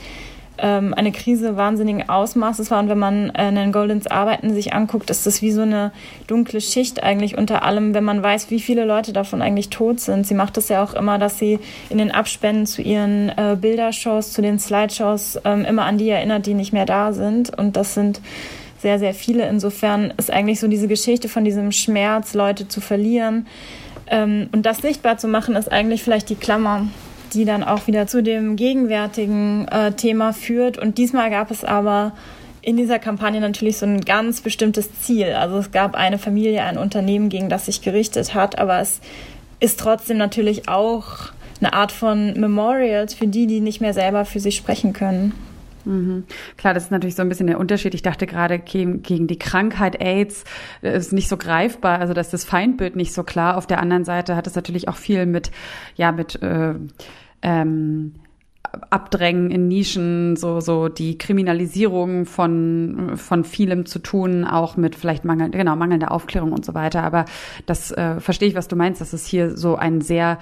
ähm, 0.61 0.93
eine 0.93 1.11
Krise 1.11 1.57
wahnsinnigen 1.57 2.09
Ausmaßes 2.09 2.71
war. 2.71 2.79
Und 2.79 2.89
wenn 2.89 2.99
man 2.99 3.29
äh, 3.31 3.51
Nan 3.51 3.71
Goldens 3.71 4.07
Arbeiten 4.07 4.53
sich 4.53 4.73
anguckt, 4.73 5.09
ist 5.09 5.25
das 5.25 5.41
wie 5.41 5.51
so 5.51 5.61
eine 5.61 5.91
dunkle 6.27 6.61
Schicht 6.61 7.03
eigentlich 7.03 7.37
unter 7.37 7.63
allem, 7.63 7.93
wenn 7.93 8.03
man 8.03 8.21
weiß, 8.21 8.51
wie 8.51 8.59
viele 8.59 8.85
Leute 8.85 9.13
davon 9.13 9.41
eigentlich 9.41 9.69
tot 9.69 9.99
sind. 9.99 10.27
Sie 10.27 10.33
macht 10.33 10.57
es 10.57 10.69
ja 10.69 10.83
auch 10.83 10.93
immer, 10.93 11.17
dass 11.17 11.39
sie 11.39 11.59
in 11.89 11.97
den 11.97 12.11
Abspänen 12.11 12.65
zu 12.65 12.81
ihren 12.81 13.29
äh, 13.29 13.57
Bildershows, 13.59 14.31
zu 14.31 14.41
den 14.41 14.59
Slideshows 14.59 15.39
ähm, 15.45 15.65
immer 15.65 15.85
an 15.85 15.97
die 15.97 16.09
erinnert, 16.09 16.45
die 16.45 16.53
nicht 16.53 16.73
mehr 16.73 16.85
da 16.85 17.13
sind. 17.13 17.57
Und 17.57 17.75
das 17.75 17.93
sind 17.93 18.21
sehr, 18.79 18.99
sehr 18.99 19.13
viele. 19.13 19.47
Insofern 19.47 20.13
ist 20.17 20.31
eigentlich 20.31 20.59
so 20.59 20.67
diese 20.67 20.87
Geschichte 20.87 21.29
von 21.29 21.43
diesem 21.43 21.71
Schmerz, 21.71 22.33
Leute 22.33 22.67
zu 22.67 22.81
verlieren. 22.81 23.47
Ähm, 24.07 24.49
und 24.51 24.65
das 24.65 24.79
sichtbar 24.79 25.17
zu 25.17 25.27
machen, 25.27 25.55
ist 25.55 25.71
eigentlich 25.71 26.03
vielleicht 26.03 26.29
die 26.29 26.35
Klammer 26.35 26.87
die 27.33 27.45
dann 27.45 27.63
auch 27.63 27.87
wieder 27.87 28.07
zu 28.07 28.21
dem 28.23 28.55
gegenwärtigen 28.55 29.67
äh, 29.67 29.91
Thema 29.93 30.33
führt. 30.33 30.77
Und 30.77 30.97
diesmal 30.97 31.29
gab 31.29 31.51
es 31.51 31.63
aber 31.63 32.13
in 32.61 32.77
dieser 32.77 32.99
Kampagne 32.99 33.39
natürlich 33.39 33.77
so 33.77 33.85
ein 33.85 34.01
ganz 34.01 34.41
bestimmtes 34.41 35.01
Ziel. 35.01 35.33
Also 35.33 35.57
es 35.57 35.71
gab 35.71 35.95
eine 35.95 36.17
Familie, 36.17 36.63
ein 36.63 36.77
Unternehmen, 36.77 37.29
gegen 37.29 37.49
das 37.49 37.65
sich 37.65 37.81
gerichtet 37.81 38.33
hat, 38.33 38.59
aber 38.59 38.79
es 38.79 38.99
ist 39.59 39.79
trotzdem 39.79 40.17
natürlich 40.17 40.67
auch 40.67 41.31
eine 41.59 41.73
Art 41.73 41.91
von 41.91 42.33
Memorials 42.39 43.13
für 43.13 43.27
die, 43.27 43.47
die 43.47 43.59
nicht 43.59 43.81
mehr 43.81 43.93
selber 43.93 44.25
für 44.25 44.39
sich 44.39 44.55
sprechen 44.55 44.93
können. 44.93 45.33
Mhm. 45.89 46.23
Klar, 46.55 46.75
das 46.75 46.83
ist 46.83 46.91
natürlich 46.91 47.15
so 47.15 47.23
ein 47.23 47.29
bisschen 47.29 47.47
der 47.47 47.59
Unterschied. 47.59 47.95
Ich 47.95 48.03
dachte 48.03 48.27
gerade 48.27 48.59
gegen, 48.59 49.01
die 49.01 49.39
Krankheit 49.39 49.99
AIDS 49.99 50.43
ist 50.81 51.13
nicht 51.13 51.27
so 51.27 51.35
greifbar, 51.35 51.99
also 51.99 52.13
dass 52.13 52.29
das 52.29 52.45
Feindbild 52.45 52.95
nicht 52.95 53.11
so 53.11 53.23
klar. 53.23 53.57
Auf 53.57 53.65
der 53.65 53.79
anderen 53.79 54.05
Seite 54.05 54.35
hat 54.35 54.45
es 54.45 54.55
natürlich 54.55 54.87
auch 54.87 54.97
viel 54.97 55.25
mit, 55.25 55.49
ja, 55.95 56.11
mit 56.11 56.41
äh, 56.43 56.75
ähm, 57.41 58.13
Abdrängen 58.91 59.49
in 59.49 59.67
Nischen, 59.67 60.35
so, 60.35 60.59
so 60.59 60.89
die 60.89 61.17
Kriminalisierung 61.17 62.25
von, 62.25 63.13
von 63.15 63.43
vielem 63.43 63.87
zu 63.87 63.97
tun, 63.97 64.45
auch 64.45 64.77
mit 64.77 64.95
vielleicht 64.95 65.25
Mangel, 65.25 65.49
genau, 65.49 65.75
mangelnder 65.75 66.11
Aufklärung 66.11 66.51
und 66.51 66.63
so 66.63 66.75
weiter. 66.75 67.01
Aber 67.01 67.25
das 67.65 67.91
äh, 67.91 68.19
verstehe 68.19 68.47
ich, 68.47 68.55
was 68.55 68.67
du 68.67 68.75
meinst, 68.75 69.01
dass 69.01 69.13
es 69.13 69.25
hier 69.25 69.57
so 69.57 69.75
ein 69.75 70.01
sehr 70.01 70.37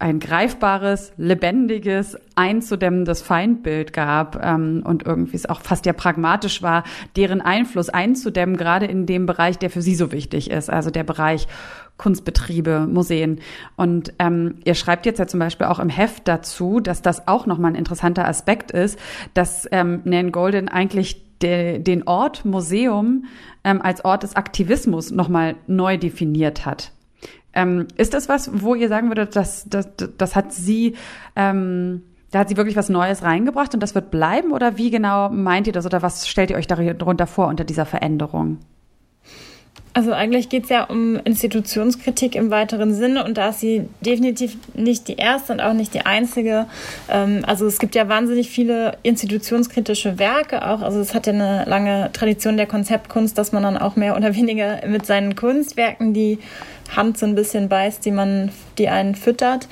ein 0.00 0.20
greifbares, 0.20 1.12
lebendiges, 1.16 2.16
einzudämmendes 2.36 3.20
Feindbild 3.20 3.92
gab 3.92 4.44
ähm, 4.44 4.82
und 4.84 5.04
irgendwie 5.04 5.34
es 5.34 5.46
auch 5.46 5.60
fast 5.60 5.86
ja 5.86 5.92
pragmatisch 5.92 6.62
war, 6.62 6.84
deren 7.16 7.40
Einfluss 7.40 7.88
einzudämmen, 7.88 8.56
gerade 8.56 8.86
in 8.86 9.06
dem 9.06 9.26
Bereich, 9.26 9.58
der 9.58 9.70
für 9.70 9.82
sie 9.82 9.96
so 9.96 10.12
wichtig 10.12 10.50
ist, 10.50 10.70
also 10.70 10.90
der 10.90 11.02
Bereich 11.02 11.48
Kunstbetriebe, 11.96 12.86
Museen. 12.88 13.40
Und 13.74 14.12
ähm, 14.20 14.54
ihr 14.64 14.76
schreibt 14.76 15.04
jetzt 15.04 15.18
ja 15.18 15.26
zum 15.26 15.40
Beispiel 15.40 15.66
auch 15.66 15.80
im 15.80 15.88
Heft 15.88 16.28
dazu, 16.28 16.78
dass 16.78 17.02
das 17.02 17.26
auch 17.26 17.46
nochmal 17.46 17.72
ein 17.72 17.78
interessanter 17.78 18.26
Aspekt 18.26 18.70
ist, 18.70 18.98
dass 19.34 19.66
ähm, 19.72 20.02
Nan 20.04 20.30
Golden 20.30 20.68
eigentlich 20.68 21.24
de, 21.42 21.80
den 21.80 22.06
Ort 22.06 22.44
Museum 22.44 23.24
ähm, 23.64 23.82
als 23.82 24.04
Ort 24.04 24.22
des 24.22 24.36
Aktivismus 24.36 25.10
nochmal 25.10 25.56
neu 25.66 25.98
definiert 25.98 26.64
hat. 26.64 26.92
Ähm, 27.58 27.88
ist 27.96 28.14
das 28.14 28.28
was, 28.28 28.62
wo 28.62 28.76
ihr 28.76 28.88
sagen 28.88 29.08
würdet, 29.08 29.34
dass 29.34 29.68
das, 29.68 29.88
das 30.16 30.36
hat 30.36 30.52
sie, 30.52 30.94
ähm, 31.34 32.04
da 32.30 32.38
hat 32.38 32.48
sie 32.48 32.56
wirklich 32.56 32.76
was 32.76 32.88
Neues 32.88 33.24
reingebracht 33.24 33.74
und 33.74 33.82
das 33.82 33.96
wird 33.96 34.12
bleiben? 34.12 34.52
Oder 34.52 34.78
wie 34.78 34.90
genau 34.90 35.28
meint 35.28 35.66
ihr 35.66 35.72
das 35.72 35.84
oder 35.84 36.00
was 36.00 36.28
stellt 36.28 36.50
ihr 36.50 36.56
euch 36.56 36.68
darunter 36.68 37.26
vor 37.26 37.48
unter 37.48 37.64
dieser 37.64 37.84
Veränderung? 37.84 38.58
Also 39.94 40.12
eigentlich 40.12 40.48
geht 40.48 40.64
es 40.64 40.70
ja 40.70 40.84
um 40.84 41.16
Institutionskritik 41.24 42.34
im 42.34 42.50
weiteren 42.50 42.94
Sinne 42.94 43.24
und 43.24 43.36
da 43.36 43.48
ist 43.48 43.60
sie 43.60 43.88
definitiv 44.00 44.56
nicht 44.74 45.08
die 45.08 45.16
erste 45.16 45.52
und 45.52 45.60
auch 45.60 45.72
nicht 45.72 45.94
die 45.94 46.06
einzige. 46.06 46.66
Ähm, 47.10 47.42
also 47.46 47.66
es 47.66 47.78
gibt 47.78 47.94
ja 47.94 48.08
wahnsinnig 48.08 48.48
viele 48.48 48.96
institutionskritische 49.02 50.18
Werke 50.18 50.66
auch. 50.66 50.82
Also 50.82 51.00
es 51.00 51.14
hat 51.14 51.26
ja 51.26 51.32
eine 51.32 51.64
lange 51.66 52.10
Tradition 52.12 52.56
der 52.56 52.66
Konzeptkunst, 52.66 53.36
dass 53.36 53.52
man 53.52 53.62
dann 53.62 53.76
auch 53.76 53.96
mehr 53.96 54.16
oder 54.16 54.34
weniger 54.34 54.86
mit 54.86 55.06
seinen 55.06 55.34
Kunstwerken 55.34 56.14
die 56.14 56.38
Hand 56.94 57.18
so 57.18 57.26
ein 57.26 57.34
bisschen 57.34 57.68
beißt, 57.68 58.04
die 58.04 58.12
man, 58.12 58.50
die 58.78 58.88
einen 58.88 59.14
füttert. 59.14 59.68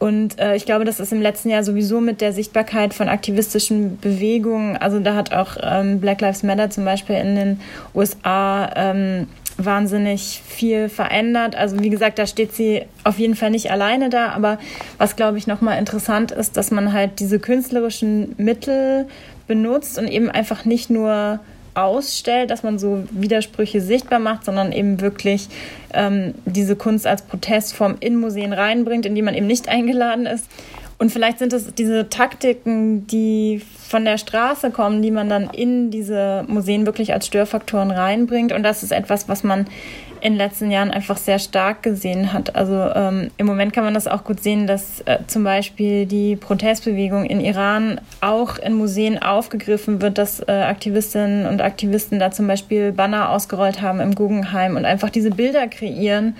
Und 0.00 0.38
äh, 0.38 0.56
ich 0.56 0.64
glaube, 0.64 0.86
das 0.86 0.98
ist 0.98 1.12
im 1.12 1.20
letzten 1.20 1.50
Jahr 1.50 1.62
sowieso 1.62 2.00
mit 2.00 2.22
der 2.22 2.32
Sichtbarkeit 2.32 2.94
von 2.94 3.10
aktivistischen 3.10 3.98
Bewegungen. 3.98 4.78
Also 4.78 4.98
da 4.98 5.14
hat 5.14 5.32
auch 5.34 5.58
ähm, 5.62 6.00
Black 6.00 6.22
Lives 6.22 6.42
Matter 6.42 6.70
zum 6.70 6.86
Beispiel 6.86 7.16
in 7.16 7.36
den 7.36 7.60
USA 7.94 8.70
ähm, 8.76 9.26
wahnsinnig 9.64 10.42
viel 10.46 10.88
verändert. 10.88 11.54
Also 11.54 11.80
wie 11.80 11.90
gesagt, 11.90 12.18
da 12.18 12.26
steht 12.26 12.52
sie 12.52 12.82
auf 13.04 13.18
jeden 13.18 13.34
Fall 13.34 13.50
nicht 13.50 13.70
alleine 13.70 14.10
da, 14.10 14.30
aber 14.30 14.58
was 14.98 15.16
glaube 15.16 15.38
ich 15.38 15.46
nochmal 15.46 15.78
interessant 15.78 16.30
ist, 16.32 16.56
dass 16.56 16.70
man 16.70 16.92
halt 16.92 17.20
diese 17.20 17.38
künstlerischen 17.38 18.34
Mittel 18.38 19.06
benutzt 19.46 19.98
und 19.98 20.08
eben 20.08 20.30
einfach 20.30 20.64
nicht 20.64 20.90
nur 20.90 21.40
ausstellt, 21.74 22.50
dass 22.50 22.62
man 22.62 22.78
so 22.78 23.04
Widersprüche 23.10 23.80
sichtbar 23.80 24.18
macht, 24.18 24.44
sondern 24.44 24.72
eben 24.72 25.00
wirklich 25.00 25.48
ähm, 25.94 26.34
diese 26.44 26.76
Kunst 26.76 27.06
als 27.06 27.22
Protestform 27.22 27.96
in 28.00 28.16
Museen 28.16 28.52
reinbringt, 28.52 29.06
in 29.06 29.14
die 29.14 29.22
man 29.22 29.34
eben 29.34 29.46
nicht 29.46 29.68
eingeladen 29.68 30.26
ist. 30.26 30.46
Und 31.00 31.10
vielleicht 31.10 31.38
sind 31.38 31.54
es 31.54 31.72
diese 31.74 32.10
Taktiken, 32.10 33.06
die 33.06 33.62
von 33.88 34.04
der 34.04 34.18
Straße 34.18 34.70
kommen, 34.70 35.00
die 35.00 35.10
man 35.10 35.30
dann 35.30 35.48
in 35.48 35.90
diese 35.90 36.44
Museen 36.46 36.84
wirklich 36.84 37.14
als 37.14 37.26
Störfaktoren 37.26 37.90
reinbringt. 37.90 38.52
Und 38.52 38.62
das 38.62 38.82
ist 38.82 38.92
etwas, 38.92 39.26
was 39.26 39.42
man 39.42 39.60
in 40.20 40.34
den 40.34 40.36
letzten 40.36 40.70
Jahren 40.70 40.90
einfach 40.90 41.16
sehr 41.16 41.38
stark 41.38 41.82
gesehen 41.82 42.34
hat. 42.34 42.54
Also 42.54 42.74
ähm, 42.74 43.30
im 43.38 43.46
Moment 43.46 43.72
kann 43.72 43.82
man 43.82 43.94
das 43.94 44.08
auch 44.08 44.24
gut 44.24 44.42
sehen, 44.42 44.66
dass 44.66 45.00
äh, 45.06 45.20
zum 45.26 45.42
Beispiel 45.42 46.04
die 46.04 46.36
Protestbewegung 46.36 47.24
in 47.24 47.40
Iran 47.40 47.98
auch 48.20 48.58
in 48.58 48.74
Museen 48.74 49.22
aufgegriffen 49.22 50.02
wird, 50.02 50.18
dass 50.18 50.40
äh, 50.40 50.52
Aktivistinnen 50.52 51.46
und 51.46 51.62
Aktivisten 51.62 52.18
da 52.18 52.30
zum 52.30 52.46
Beispiel 52.46 52.92
Banner 52.92 53.30
ausgerollt 53.30 53.80
haben 53.80 54.00
im 54.00 54.14
Guggenheim 54.14 54.76
und 54.76 54.84
einfach 54.84 55.08
diese 55.08 55.30
Bilder 55.30 55.66
kreieren. 55.66 56.36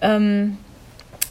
Ähm, 0.00 0.56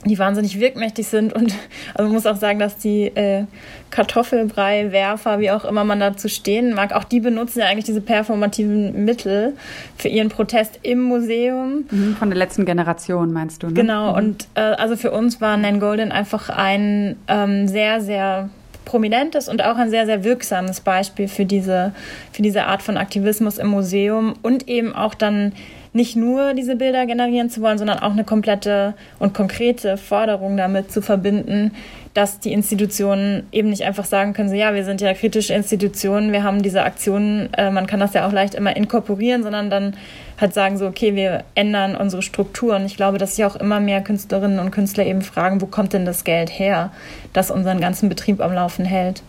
die 0.06 0.20
wahnsinnig 0.20 0.60
wirkmächtig 0.60 1.08
sind. 1.08 1.34
Und 1.34 1.54
also 1.94 2.04
man 2.04 2.14
muss 2.14 2.26
auch 2.26 2.36
sagen, 2.36 2.60
dass 2.60 2.78
die 2.78 3.06
äh, 3.08 3.46
Kartoffelbrei-Werfer, 3.90 5.40
wie 5.40 5.52
auch 5.52 5.66
immer 5.66 5.84
man 5.84 6.00
dazu 6.00 6.28
stehen 6.28 6.74
mag, 6.74 6.94
auch 6.94 7.04
die 7.04 7.20
benutzen 7.20 7.60
ja 7.60 7.66
eigentlich 7.66 7.86
diese 7.86 8.02
performativen 8.02 9.06
Mittel 9.06 9.54
für 9.98 10.08
ihren 10.08 10.30
Protest 10.30 10.80
im 10.84 11.02
Museum. 11.02 11.86
Mhm, 11.90 12.16
von 12.18 12.30
der 12.30 12.38
letzten 12.38 12.66
Generation 12.66 13.32
meinst 13.32 13.64
du, 13.64 13.68
ne? 13.68 13.74
Genau. 13.74 14.12
Mhm. 14.12 14.18
Und 14.18 14.48
äh, 14.56 14.62
also 14.62 14.96
für 14.96 15.12
uns 15.12 15.42
war 15.42 15.58
Nan 15.58 15.80
Golden 15.80 16.12
einfach 16.12 16.50
ein 16.50 17.16
ähm, 17.28 17.68
sehr, 17.68 18.02
sehr 18.02 18.50
prominentes 18.86 19.50
und 19.50 19.62
auch 19.64 19.76
ein 19.76 19.90
sehr, 19.90 20.06
sehr 20.06 20.24
wirksames 20.24 20.80
Beispiel 20.80 21.28
für 21.28 21.46
diese, 21.46 21.94
für 22.32 22.42
diese 22.42 22.66
Art 22.66 22.82
von 22.82 22.96
Aktivismus 22.96 23.58
im 23.58 23.68
Museum 23.68 24.36
und 24.42 24.70
eben 24.70 24.96
auch 24.96 25.14
dann 25.14 25.52
nicht 25.98 26.16
nur 26.16 26.54
diese 26.54 26.78
Bilder 26.78 27.06
generieren 27.06 27.50
zu 27.50 27.62
wollen, 27.62 27.78
sondern 27.78 28.00
auch 28.00 28.12
eine 28.12 28.24
komplette 28.24 28.94
und 29.20 29.34
konkrete 29.34 29.98
Forderung 29.98 30.56
damit 30.56 30.92
zu 30.92 31.02
verbinden, 31.02 31.72
dass 32.14 32.40
die 32.40 32.54
Institutionen 32.54 33.48
eben 33.52 33.70
nicht 33.70 33.84
einfach 33.84 34.06
sagen 34.06 34.34
können, 34.34 34.50
so, 34.50 34.56
ja, 34.56 34.74
wir 34.74 34.86
sind 34.86 35.02
ja 35.02 35.14
kritische 35.14 35.54
Institutionen, 35.54 36.32
wir 36.32 36.44
haben 36.44 36.64
diese 36.64 36.84
Aktionen, 36.84 37.54
äh, 37.54 37.70
man 37.70 37.86
kann 37.86 38.00
das 38.00 38.14
ja 38.14 38.28
auch 38.28 38.32
leicht 38.32 38.56
immer 38.56 38.76
inkorporieren, 38.76 39.44
sondern 39.44 39.70
dann 39.70 39.96
halt 40.40 40.54
sagen 40.54 40.78
so, 40.78 40.88
okay, 40.88 41.16
wir 41.16 41.44
ändern 41.54 41.96
unsere 41.96 42.22
Strukturen. 42.22 42.86
Ich 42.86 42.96
glaube, 42.96 43.18
dass 43.18 43.36
sich 43.36 43.46
auch 43.46 43.56
immer 43.56 43.80
mehr 43.80 44.02
Künstlerinnen 44.02 44.60
und 44.60 44.72
Künstler 44.72 45.06
eben 45.06 45.22
fragen, 45.22 45.62
wo 45.62 45.66
kommt 45.66 45.94
denn 45.94 46.06
das 46.06 46.24
Geld 46.24 46.50
her, 46.50 46.92
das 47.34 47.52
unseren 47.52 47.82
ganzen 47.82 48.08
Betrieb 48.08 48.40
am 48.40 48.54
Laufen 48.54 48.86
hält. 48.86 49.22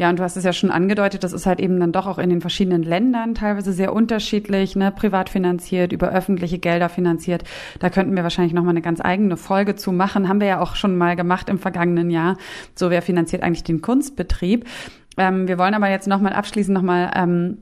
Ja, 0.00 0.08
und 0.08 0.18
du 0.18 0.22
hast 0.22 0.34
es 0.34 0.44
ja 0.44 0.54
schon 0.54 0.70
angedeutet, 0.70 1.24
das 1.24 1.34
ist 1.34 1.44
halt 1.44 1.60
eben 1.60 1.78
dann 1.78 1.92
doch 1.92 2.06
auch 2.06 2.16
in 2.16 2.30
den 2.30 2.40
verschiedenen 2.40 2.82
Ländern 2.82 3.34
teilweise 3.34 3.74
sehr 3.74 3.92
unterschiedlich, 3.92 4.74
ne, 4.74 4.90
privat 4.90 5.28
finanziert, 5.28 5.92
über 5.92 6.08
öffentliche 6.08 6.58
Gelder 6.58 6.88
finanziert. 6.88 7.44
Da 7.80 7.90
könnten 7.90 8.16
wir 8.16 8.22
wahrscheinlich 8.22 8.54
nochmal 8.54 8.70
eine 8.70 8.80
ganz 8.80 9.02
eigene 9.02 9.36
Folge 9.36 9.76
zu 9.76 9.92
machen. 9.92 10.26
Haben 10.26 10.40
wir 10.40 10.46
ja 10.46 10.60
auch 10.62 10.74
schon 10.74 10.96
mal 10.96 11.16
gemacht 11.16 11.50
im 11.50 11.58
vergangenen 11.58 12.08
Jahr. 12.08 12.38
So, 12.74 12.88
wer 12.88 13.02
finanziert 13.02 13.42
eigentlich 13.42 13.62
den 13.62 13.82
Kunstbetrieb? 13.82 14.64
Ähm, 15.18 15.46
wir 15.46 15.58
wollen 15.58 15.74
aber 15.74 15.90
jetzt 15.90 16.08
nochmal 16.08 16.32
abschließend 16.32 16.72
nochmal 16.74 17.10
ähm, 17.14 17.58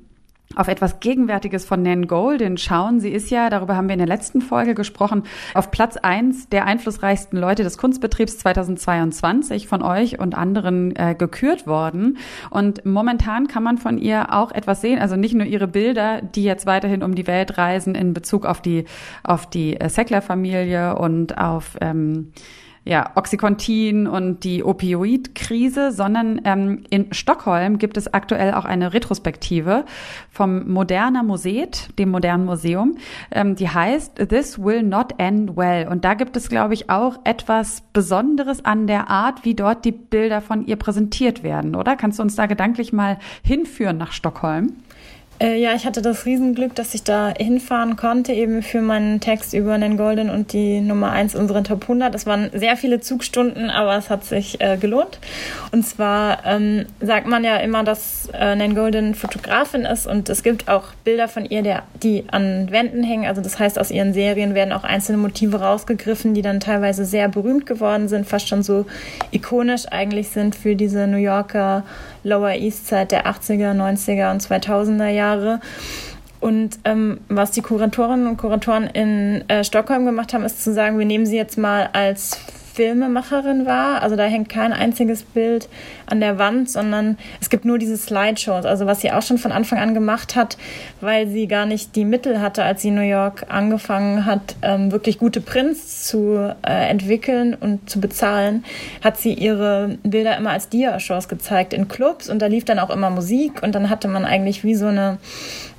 auf 0.56 0.68
etwas 0.68 1.00
Gegenwärtiges 1.00 1.64
von 1.64 1.82
Nan 1.82 2.06
Golden 2.06 2.56
schauen. 2.56 3.00
Sie 3.00 3.10
ist 3.10 3.30
ja, 3.30 3.50
darüber 3.50 3.76
haben 3.76 3.88
wir 3.88 3.92
in 3.92 3.98
der 3.98 4.08
letzten 4.08 4.40
Folge 4.40 4.74
gesprochen, 4.74 5.24
auf 5.54 5.70
Platz 5.70 5.96
eins 5.96 6.48
der 6.48 6.64
einflussreichsten 6.66 7.38
Leute 7.38 7.62
des 7.62 7.78
Kunstbetriebs 7.78 8.38
2022 8.38 9.68
von 9.68 9.82
euch 9.82 10.18
und 10.18 10.36
anderen 10.36 10.96
äh, 10.96 11.14
gekürt 11.16 11.66
worden. 11.66 12.18
Und 12.50 12.84
momentan 12.84 13.46
kann 13.46 13.62
man 13.62 13.78
von 13.78 13.98
ihr 13.98 14.32
auch 14.32 14.50
etwas 14.50 14.80
sehen, 14.80 14.98
also 14.98 15.16
nicht 15.16 15.34
nur 15.34 15.46
ihre 15.46 15.68
Bilder, 15.68 16.22
die 16.22 16.44
jetzt 16.44 16.66
weiterhin 16.66 17.02
um 17.02 17.14
die 17.14 17.26
Welt 17.26 17.58
reisen 17.58 17.94
in 17.94 18.14
Bezug 18.14 18.46
auf 18.46 18.62
die, 18.62 18.84
auf 19.22 19.48
die 19.48 19.78
äh, 19.78 19.88
Sackler-Familie 19.88 20.96
und 20.96 21.36
auf 21.36 21.76
ähm, 21.80 22.32
ja, 22.88 23.10
Oxycontin 23.16 24.06
und 24.06 24.44
die 24.44 24.64
Opioidkrise, 24.64 25.92
sondern 25.92 26.40
ähm, 26.44 26.84
in 26.88 27.12
Stockholm 27.12 27.76
gibt 27.76 27.98
es 27.98 28.14
aktuell 28.14 28.54
auch 28.54 28.64
eine 28.64 28.94
Retrospektive 28.94 29.84
vom 30.30 30.66
Moderner 30.70 31.22
Museet, 31.22 31.90
dem 31.98 32.08
Modernen 32.08 32.46
Museum, 32.46 32.96
ähm, 33.30 33.56
die 33.56 33.68
heißt 33.68 34.28
This 34.30 34.58
Will 34.58 34.82
Not 34.82 35.16
End 35.18 35.54
Well. 35.54 35.86
Und 35.88 36.06
da 36.06 36.14
gibt 36.14 36.34
es, 36.38 36.48
glaube 36.48 36.72
ich, 36.72 36.88
auch 36.88 37.18
etwas 37.24 37.82
Besonderes 37.92 38.64
an 38.64 38.86
der 38.86 39.10
Art, 39.10 39.44
wie 39.44 39.54
dort 39.54 39.84
die 39.84 39.92
Bilder 39.92 40.40
von 40.40 40.66
ihr 40.66 40.76
präsentiert 40.76 41.42
werden, 41.42 41.74
oder? 41.74 41.94
Kannst 41.94 42.18
du 42.18 42.22
uns 42.22 42.36
da 42.36 42.46
gedanklich 42.46 42.94
mal 42.94 43.18
hinführen 43.42 43.98
nach 43.98 44.12
Stockholm? 44.12 44.76
Äh, 45.40 45.60
ja, 45.60 45.72
ich 45.74 45.86
hatte 45.86 46.02
das 46.02 46.26
Riesenglück, 46.26 46.74
dass 46.74 46.94
ich 46.94 47.04
da 47.04 47.32
hinfahren 47.36 47.94
konnte, 47.94 48.32
eben 48.32 48.62
für 48.62 48.80
meinen 48.80 49.20
Text 49.20 49.54
über 49.54 49.78
Nan 49.78 49.96
Golden 49.96 50.30
und 50.30 50.52
die 50.52 50.80
Nummer 50.80 51.12
1 51.12 51.36
unserer 51.36 51.62
Top 51.62 51.82
100. 51.82 52.12
Das 52.12 52.26
waren 52.26 52.50
sehr 52.52 52.76
viele 52.76 53.00
Zugstunden, 53.00 53.70
aber 53.70 53.96
es 53.96 54.10
hat 54.10 54.24
sich 54.24 54.60
äh, 54.60 54.76
gelohnt. 54.78 55.20
Und 55.70 55.86
zwar 55.86 56.44
ähm, 56.44 56.86
sagt 57.00 57.28
man 57.28 57.44
ja 57.44 57.56
immer, 57.58 57.84
dass 57.84 58.28
äh, 58.32 58.56
Nan 58.56 58.74
Golden 58.74 59.14
Fotografin 59.14 59.82
ist 59.82 60.08
und 60.08 60.28
es 60.28 60.42
gibt 60.42 60.68
auch 60.68 60.86
Bilder 61.04 61.28
von 61.28 61.44
ihr, 61.44 61.62
der, 61.62 61.84
die 62.02 62.24
an 62.32 62.72
Wänden 62.72 63.04
hängen. 63.04 63.26
Also 63.26 63.40
das 63.40 63.60
heißt, 63.60 63.78
aus 63.78 63.92
ihren 63.92 64.12
Serien 64.12 64.56
werden 64.56 64.72
auch 64.72 64.82
einzelne 64.82 65.18
Motive 65.18 65.60
rausgegriffen, 65.60 66.34
die 66.34 66.42
dann 66.42 66.58
teilweise 66.58 67.04
sehr 67.04 67.28
berühmt 67.28 67.64
geworden 67.64 68.08
sind, 68.08 68.26
fast 68.26 68.48
schon 68.48 68.64
so 68.64 68.86
ikonisch 69.30 69.86
eigentlich 69.86 70.30
sind 70.30 70.56
für 70.56 70.74
diese 70.74 71.06
New 71.06 71.16
Yorker 71.16 71.84
Lower 72.24 72.50
East 72.50 72.88
Side 72.88 73.06
der 73.06 73.26
80er, 73.26 73.72
90er 73.72 74.32
und 74.32 74.42
2000er 74.42 75.08
Jahre. 75.08 75.27
Und 76.40 76.78
ähm, 76.84 77.20
was 77.28 77.50
die 77.50 77.62
Kuratorinnen 77.62 78.28
und 78.28 78.36
Kuratoren 78.36 78.84
in 78.86 79.48
äh, 79.48 79.64
Stockholm 79.64 80.04
gemacht 80.04 80.32
haben, 80.32 80.44
ist 80.44 80.62
zu 80.62 80.72
sagen, 80.72 80.98
wir 80.98 81.06
nehmen 81.06 81.26
sie 81.26 81.36
jetzt 81.36 81.58
mal 81.58 81.90
als 81.92 82.38
Filmemacherin 82.78 83.66
war. 83.66 84.02
Also 84.02 84.14
da 84.14 84.22
hängt 84.22 84.48
kein 84.48 84.72
einziges 84.72 85.24
Bild 85.24 85.68
an 86.06 86.20
der 86.20 86.38
Wand, 86.38 86.70
sondern 86.70 87.18
es 87.40 87.50
gibt 87.50 87.64
nur 87.64 87.76
diese 87.76 87.96
Slideshows. 87.96 88.64
Also 88.64 88.86
was 88.86 89.00
sie 89.00 89.10
auch 89.10 89.22
schon 89.22 89.38
von 89.38 89.50
Anfang 89.50 89.80
an 89.80 89.94
gemacht 89.94 90.36
hat, 90.36 90.56
weil 91.00 91.26
sie 91.26 91.48
gar 91.48 91.66
nicht 91.66 91.96
die 91.96 92.04
Mittel 92.04 92.40
hatte, 92.40 92.62
als 92.62 92.82
sie 92.82 92.88
in 92.88 92.94
New 92.94 93.00
York 93.00 93.46
angefangen 93.48 94.26
hat, 94.26 94.54
ähm, 94.62 94.92
wirklich 94.92 95.18
gute 95.18 95.40
Prints 95.40 96.06
zu 96.06 96.54
äh, 96.64 96.88
entwickeln 96.88 97.56
und 97.58 97.90
zu 97.90 98.00
bezahlen, 98.00 98.64
hat 99.02 99.16
sie 99.16 99.34
ihre 99.34 99.98
Bilder 100.04 100.36
immer 100.36 100.50
als 100.50 100.68
Dia-Shows 100.68 101.28
gezeigt 101.28 101.72
in 101.72 101.88
Clubs 101.88 102.30
und 102.30 102.40
da 102.40 102.46
lief 102.46 102.64
dann 102.64 102.78
auch 102.78 102.90
immer 102.90 103.10
Musik 103.10 103.60
und 103.60 103.74
dann 103.74 103.90
hatte 103.90 104.06
man 104.06 104.24
eigentlich 104.24 104.62
wie 104.62 104.76
so 104.76 104.86
eine 104.86 105.18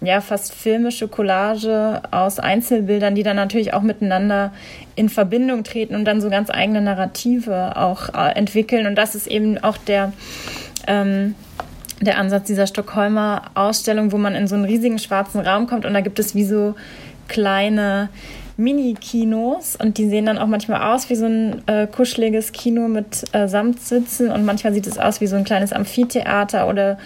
ja 0.01 0.21
fast 0.21 0.53
filmische 0.53 1.07
Collage 1.07 2.01
aus 2.11 2.39
Einzelbildern, 2.39 3.15
die 3.15 3.23
dann 3.23 3.35
natürlich 3.35 3.73
auch 3.73 3.81
miteinander 3.81 4.53
in 4.95 5.09
Verbindung 5.09 5.63
treten 5.63 5.95
und 5.95 6.05
dann 6.05 6.21
so 6.21 6.29
ganz 6.29 6.49
eigene 6.49 6.81
Narrative 6.81 7.75
auch 7.75 8.09
äh, 8.13 8.35
entwickeln. 8.35 8.87
Und 8.87 8.95
das 8.95 9.15
ist 9.15 9.27
eben 9.27 9.57
auch 9.57 9.77
der 9.77 10.13
ähm, 10.87 11.35
der 12.01 12.17
Ansatz 12.17 12.47
dieser 12.47 12.67
Stockholmer 12.67 13.51
Ausstellung, 13.55 14.11
wo 14.11 14.17
man 14.17 14.35
in 14.35 14.47
so 14.47 14.55
einen 14.55 14.65
riesigen 14.65 14.99
schwarzen 14.99 15.41
Raum 15.41 15.67
kommt 15.67 15.85
und 15.85 15.93
da 15.93 16.01
gibt 16.01 16.19
es 16.19 16.33
wie 16.33 16.45
so 16.45 16.75
kleine 17.27 18.09
Mini-Kinos 18.59 19.77
und 19.77 19.97
die 19.97 20.09
sehen 20.09 20.25
dann 20.25 20.37
auch 20.37 20.47
manchmal 20.47 20.93
aus 20.93 21.09
wie 21.09 21.15
so 21.15 21.25
ein 21.25 21.63
äh, 21.67 21.87
kuscheliges 21.87 22.51
Kino 22.51 22.89
mit 22.89 23.23
äh, 23.33 23.47
Samtsitzen 23.47 24.29
und 24.31 24.43
manchmal 24.43 24.73
sieht 24.73 24.85
es 24.85 24.97
aus 24.99 25.21
wie 25.21 25.27
so 25.27 25.37
ein 25.37 25.45
kleines 25.45 25.71
Amphitheater 25.71 26.67
oder 26.67 26.97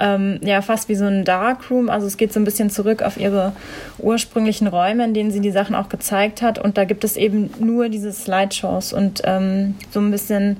ähm, 0.00 0.40
ja 0.42 0.62
fast 0.62 0.88
wie 0.88 0.96
so 0.96 1.04
ein 1.04 1.24
Darkroom. 1.24 1.88
Also 1.88 2.08
es 2.08 2.16
geht 2.16 2.32
so 2.32 2.40
ein 2.40 2.44
bisschen 2.44 2.70
zurück 2.70 3.02
auf 3.02 3.18
ihre 3.18 3.52
ursprünglichen 3.98 4.66
Räume, 4.66 5.04
in 5.04 5.14
denen 5.14 5.30
sie 5.30 5.40
die 5.40 5.52
Sachen 5.52 5.76
auch 5.76 5.88
gezeigt 5.88 6.42
hat. 6.42 6.58
Und 6.58 6.76
da 6.76 6.84
gibt 6.84 7.04
es 7.04 7.16
eben 7.16 7.50
nur 7.60 7.88
diese 7.88 8.12
Slideshows 8.12 8.92
und 8.92 9.22
ähm, 9.24 9.76
so 9.90 10.00
ein 10.00 10.10
bisschen 10.10 10.56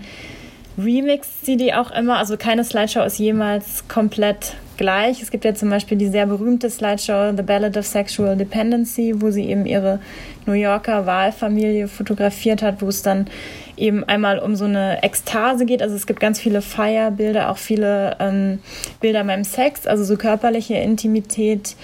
remixt 0.78 1.46
sie 1.46 1.56
die 1.56 1.74
auch 1.74 1.90
immer. 1.90 2.18
Also 2.18 2.36
keine 2.36 2.64
Slideshow 2.64 3.02
ist 3.02 3.18
jemals 3.18 3.88
komplett 3.88 4.54
gleich. 4.76 5.22
Es 5.22 5.30
gibt 5.30 5.44
ja 5.44 5.54
zum 5.54 5.70
Beispiel 5.70 5.96
die 5.96 6.08
sehr 6.08 6.26
berühmte 6.26 6.68
Slideshow 6.70 7.32
The 7.36 7.42
Ballad 7.42 7.76
of 7.76 7.86
Sexual 7.86 8.36
Dependency, 8.36 9.14
wo 9.16 9.30
sie 9.30 9.48
eben 9.48 9.66
ihre 9.66 10.00
New 10.44 10.52
Yorker 10.52 11.06
Wahlfamilie 11.06 11.88
fotografiert 11.88 12.62
hat, 12.62 12.82
wo 12.82 12.88
es 12.88 13.02
dann 13.02 13.26
eben 13.76 14.04
einmal 14.04 14.38
um 14.38 14.56
so 14.56 14.64
eine 14.64 15.02
Ekstase 15.02 15.66
geht. 15.66 15.82
Also 15.82 15.94
es 15.96 16.06
gibt 16.06 16.20
ganz 16.20 16.40
viele 16.40 16.62
Feierbilder, 16.62 17.50
auch 17.50 17.58
viele 17.58 18.16
ähm, 18.20 18.60
Bilder 19.00 19.24
beim 19.24 19.44
Sex, 19.44 19.86
also 19.86 20.04
so 20.04 20.16
körperliche 20.16 20.74
Intimität. 20.74 21.76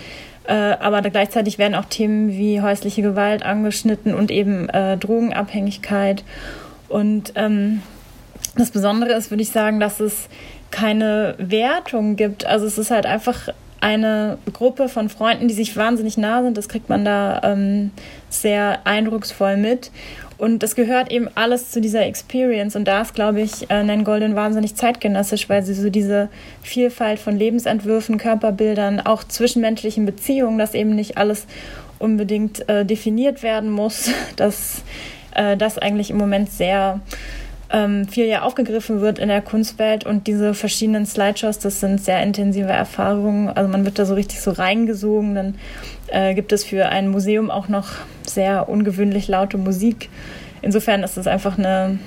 Äh, 0.44 0.52
aber 0.52 1.02
gleichzeitig 1.02 1.58
werden 1.58 1.74
auch 1.74 1.84
Themen 1.84 2.30
wie 2.30 2.60
häusliche 2.60 3.02
Gewalt 3.02 3.44
angeschnitten 3.44 4.14
und 4.14 4.30
eben 4.30 4.68
äh, 4.68 4.96
Drogenabhängigkeit. 4.96 6.24
Und 6.88 7.32
ähm, 7.36 7.80
das 8.56 8.70
Besondere 8.70 9.12
ist, 9.12 9.30
würde 9.30 9.42
ich 9.42 9.50
sagen, 9.50 9.80
dass 9.80 10.00
es 10.00 10.28
keine 10.70 11.34
Wertung 11.38 12.16
gibt. 12.16 12.46
Also 12.46 12.66
es 12.66 12.78
ist 12.78 12.90
halt 12.90 13.06
einfach 13.06 13.48
eine 13.80 14.38
Gruppe 14.52 14.88
von 14.88 15.08
Freunden, 15.08 15.48
die 15.48 15.54
sich 15.54 15.76
wahnsinnig 15.76 16.16
nah 16.16 16.42
sind. 16.42 16.56
Das 16.56 16.68
kriegt 16.68 16.88
man 16.88 17.04
da 17.04 17.40
ähm, 17.42 17.90
sehr 18.30 18.86
eindrucksvoll 18.86 19.56
mit. 19.56 19.90
Und 20.38 20.62
das 20.62 20.74
gehört 20.74 21.12
eben 21.12 21.28
alles 21.34 21.70
zu 21.70 21.80
dieser 21.80 22.04
Experience. 22.04 22.74
Und 22.74 22.86
da 22.86 23.02
ist, 23.02 23.14
glaube 23.14 23.40
ich, 23.40 23.70
äh, 23.70 23.82
Nan 23.82 24.04
Golden 24.04 24.34
wahnsinnig 24.34 24.74
zeitgenössisch, 24.74 25.48
weil 25.48 25.62
sie 25.62 25.74
so 25.74 25.90
diese 25.90 26.28
Vielfalt 26.62 27.20
von 27.20 27.36
Lebensentwürfen, 27.36 28.18
Körperbildern, 28.18 29.00
auch 29.00 29.24
zwischenmenschlichen 29.24 30.04
Beziehungen, 30.04 30.58
dass 30.58 30.74
eben 30.74 30.94
nicht 30.94 31.16
alles 31.16 31.46
unbedingt 31.98 32.68
äh, 32.68 32.84
definiert 32.84 33.42
werden 33.42 33.70
muss, 33.70 34.10
dass 34.36 34.82
äh, 35.34 35.56
das 35.56 35.78
eigentlich 35.78 36.10
im 36.10 36.18
Moment 36.18 36.50
sehr 36.50 37.00
ähm, 37.72 38.06
viel 38.06 38.26
ja 38.26 38.42
aufgegriffen 38.42 39.00
wird 39.00 39.18
in 39.18 39.28
der 39.28 39.40
Kunstwelt 39.40 40.04
und 40.04 40.26
diese 40.26 40.52
verschiedenen 40.52 41.06
Slideshows, 41.06 41.58
das 41.58 41.80
sind 41.80 42.04
sehr 42.04 42.22
intensive 42.22 42.70
Erfahrungen. 42.70 43.48
Also 43.48 43.70
man 43.70 43.84
wird 43.86 43.98
da 43.98 44.04
so 44.04 44.14
richtig 44.14 44.40
so 44.40 44.50
reingesogen. 44.50 45.34
Dann 45.34 45.54
äh, 46.08 46.34
gibt 46.34 46.52
es 46.52 46.64
für 46.64 46.90
ein 46.90 47.08
Museum 47.08 47.50
auch 47.50 47.68
noch 47.68 47.88
sehr 48.26 48.68
ungewöhnlich 48.68 49.26
laute 49.26 49.56
Musik. 49.56 50.10
Insofern 50.60 51.02
ist 51.02 51.16
es 51.16 51.26
einfach 51.26 51.58
eine 51.58 51.98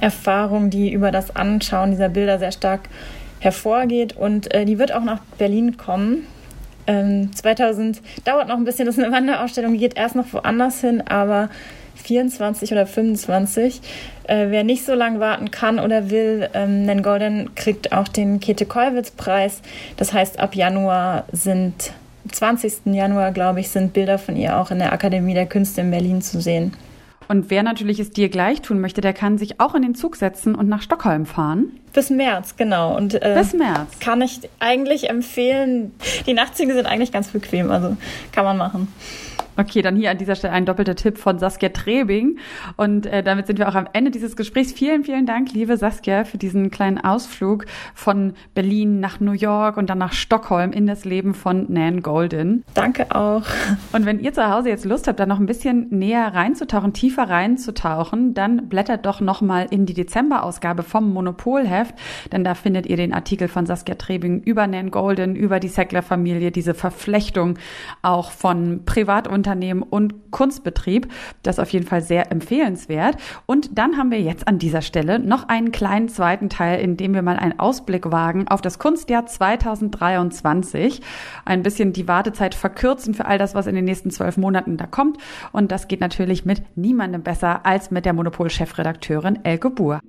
Erfahrung, 0.00 0.70
die 0.70 0.92
über 0.92 1.10
das 1.10 1.34
Anschauen 1.34 1.90
dieser 1.90 2.08
Bilder 2.08 2.38
sehr 2.38 2.52
stark 2.52 2.82
hervorgeht 3.40 4.16
und 4.16 4.54
äh, 4.54 4.64
die 4.64 4.78
wird 4.78 4.92
auch 4.92 5.02
nach 5.02 5.20
Berlin 5.38 5.76
kommen. 5.76 6.26
Ähm, 6.86 7.34
2000 7.34 8.00
dauert 8.24 8.48
noch 8.48 8.56
ein 8.56 8.64
bisschen, 8.64 8.86
das 8.86 8.96
ist 8.96 9.04
eine 9.04 9.12
Wanderausstellung, 9.12 9.76
geht 9.76 9.96
erst 9.96 10.14
noch 10.14 10.32
woanders 10.32 10.80
hin, 10.80 11.02
aber 11.06 11.50
24 12.00 12.72
oder 12.72 12.86
25. 12.86 13.80
Äh, 14.30 14.50
wer 14.50 14.62
nicht 14.62 14.84
so 14.86 14.94
lange 14.94 15.18
warten 15.18 15.50
kann 15.50 15.80
oder 15.80 16.08
will, 16.08 16.48
ähm, 16.54 16.86
Nen 16.86 17.02
Golden 17.02 17.52
kriegt 17.56 17.92
auch 17.92 18.06
den 18.06 18.38
Käthe-Kollwitz-Preis. 18.38 19.60
Das 19.96 20.12
heißt, 20.12 20.38
ab 20.38 20.54
Januar 20.54 21.24
sind, 21.32 21.92
20. 22.30 22.94
Januar, 22.94 23.32
glaube 23.32 23.58
ich, 23.58 23.70
sind 23.70 23.92
Bilder 23.92 24.18
von 24.18 24.36
ihr 24.36 24.56
auch 24.56 24.70
in 24.70 24.78
der 24.78 24.92
Akademie 24.92 25.34
der 25.34 25.46
Künste 25.46 25.80
in 25.80 25.90
Berlin 25.90 26.22
zu 26.22 26.40
sehen. 26.40 26.74
Und 27.26 27.50
wer 27.50 27.64
natürlich 27.64 27.98
es 27.98 28.10
dir 28.10 28.28
gleich 28.28 28.62
tun 28.62 28.80
möchte, 28.80 29.00
der 29.00 29.14
kann 29.14 29.36
sich 29.36 29.58
auch 29.58 29.74
in 29.74 29.82
den 29.82 29.96
Zug 29.96 30.14
setzen 30.14 30.54
und 30.54 30.68
nach 30.68 30.82
Stockholm 30.82 31.26
fahren. 31.26 31.72
Bis 31.92 32.10
März, 32.10 32.54
genau. 32.56 32.96
Und, 32.96 33.20
äh, 33.20 33.34
Bis 33.36 33.52
März. 33.52 33.98
Kann 33.98 34.22
ich 34.22 34.48
eigentlich 34.60 35.10
empfehlen. 35.10 35.90
Die 36.26 36.34
Nachtzüge 36.34 36.72
sind 36.74 36.86
eigentlich 36.86 37.10
ganz 37.10 37.28
bequem, 37.28 37.72
also 37.72 37.96
kann 38.30 38.44
man 38.44 38.56
machen. 38.56 38.86
Okay, 39.56 39.82
dann 39.82 39.96
hier 39.96 40.10
an 40.10 40.18
dieser 40.18 40.36
Stelle 40.36 40.52
ein 40.52 40.64
doppelter 40.64 40.94
Tipp 40.94 41.18
von 41.18 41.38
Saskia 41.38 41.68
Trebing. 41.70 42.38
Und 42.76 43.06
äh, 43.06 43.22
damit 43.22 43.46
sind 43.46 43.58
wir 43.58 43.68
auch 43.68 43.74
am 43.74 43.88
Ende 43.92 44.10
dieses 44.10 44.36
Gesprächs. 44.36 44.72
Vielen, 44.72 45.04
vielen 45.04 45.26
Dank, 45.26 45.52
liebe 45.52 45.76
Saskia, 45.76 46.24
für 46.24 46.38
diesen 46.38 46.70
kleinen 46.70 46.98
Ausflug 46.98 47.66
von 47.94 48.34
Berlin 48.54 49.00
nach 49.00 49.20
New 49.20 49.32
York 49.32 49.76
und 49.76 49.90
dann 49.90 49.98
nach 49.98 50.12
Stockholm 50.12 50.72
in 50.72 50.86
das 50.86 51.04
Leben 51.04 51.34
von 51.34 51.66
Nan 51.68 52.00
Golden. 52.02 52.64
Danke 52.74 53.14
auch. 53.14 53.42
Und 53.92 54.06
wenn 54.06 54.20
ihr 54.20 54.32
zu 54.32 54.48
Hause 54.48 54.70
jetzt 54.70 54.84
Lust 54.84 55.08
habt, 55.08 55.20
da 55.20 55.26
noch 55.26 55.40
ein 55.40 55.46
bisschen 55.46 55.88
näher 55.90 56.34
reinzutauchen, 56.34 56.92
tiefer 56.92 57.28
reinzutauchen, 57.28 58.34
dann 58.34 58.68
blättert 58.68 59.04
doch 59.04 59.20
nochmal 59.20 59.66
in 59.70 59.84
die 59.84 59.94
Dezemberausgabe 59.94 60.82
vom 60.82 61.12
Monopolheft, 61.12 61.94
denn 62.32 62.44
da 62.44 62.54
findet 62.54 62.86
ihr 62.86 62.96
den 62.96 63.12
Artikel 63.12 63.48
von 63.48 63.66
Saskia 63.66 63.96
Trebing 63.96 64.40
über 64.40 64.66
Nan 64.66 64.90
Golden, 64.90 65.36
über 65.36 65.60
die 65.60 65.68
Sackler-Familie, 65.68 66.50
diese 66.50 66.74
Verflechtung 66.74 67.58
auch 68.02 68.30
von 68.30 68.84
Privatunternehmen 68.84 69.39
Unternehmen 69.40 69.82
und 69.82 70.30
Kunstbetrieb. 70.30 71.10
Das 71.42 71.56
ist 71.56 71.60
auf 71.60 71.70
jeden 71.70 71.86
Fall 71.86 72.02
sehr 72.02 72.30
empfehlenswert. 72.30 73.16
Und 73.46 73.78
dann 73.78 73.96
haben 73.96 74.10
wir 74.10 74.20
jetzt 74.20 74.46
an 74.46 74.58
dieser 74.58 74.82
Stelle 74.82 75.18
noch 75.18 75.48
einen 75.48 75.72
kleinen 75.72 76.10
zweiten 76.10 76.50
Teil, 76.50 76.80
in 76.80 76.98
dem 76.98 77.14
wir 77.14 77.22
mal 77.22 77.38
einen 77.38 77.58
Ausblick 77.58 78.12
wagen 78.12 78.48
auf 78.48 78.60
das 78.60 78.78
Kunstjahr 78.78 79.24
2023. 79.24 81.00
Ein 81.46 81.62
bisschen 81.62 81.94
die 81.94 82.06
Wartezeit 82.06 82.54
verkürzen 82.54 83.14
für 83.14 83.24
all 83.24 83.38
das, 83.38 83.54
was 83.54 83.66
in 83.66 83.74
den 83.74 83.86
nächsten 83.86 84.10
zwölf 84.10 84.36
Monaten 84.36 84.76
da 84.76 84.86
kommt. 84.86 85.16
Und 85.52 85.72
das 85.72 85.88
geht 85.88 86.00
natürlich 86.00 86.44
mit 86.44 86.62
niemandem 86.76 87.22
besser 87.22 87.64
als 87.64 87.90
mit 87.90 88.04
der 88.04 88.12
Monopol-Chefredakteurin 88.12 89.42
Elke 89.42 89.70
Buhr. 89.70 90.00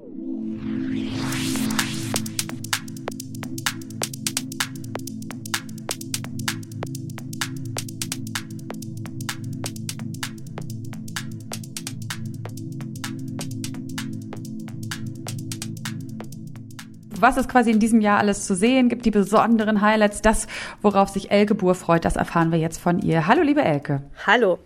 Was 17.21 17.37
ist 17.37 17.49
quasi 17.49 17.71
in 17.71 17.79
diesem 17.79 18.01
Jahr 18.01 18.19
alles 18.19 18.45
zu 18.45 18.55
sehen? 18.55 18.89
Gibt 18.89 19.05
die 19.05 19.11
besonderen 19.11 19.81
Highlights? 19.81 20.21
Das, 20.21 20.47
worauf 20.81 21.09
sich 21.09 21.31
Elke 21.31 21.55
Buhr 21.55 21.75
freut, 21.75 22.05
das 22.05 22.15
erfahren 22.15 22.51
wir 22.51 22.59
jetzt 22.59 22.79
von 22.79 22.99
ihr. 22.99 23.27
Hallo, 23.27 23.41
liebe 23.41 23.63
Elke. 23.63 24.01
Hallo. 24.25 24.59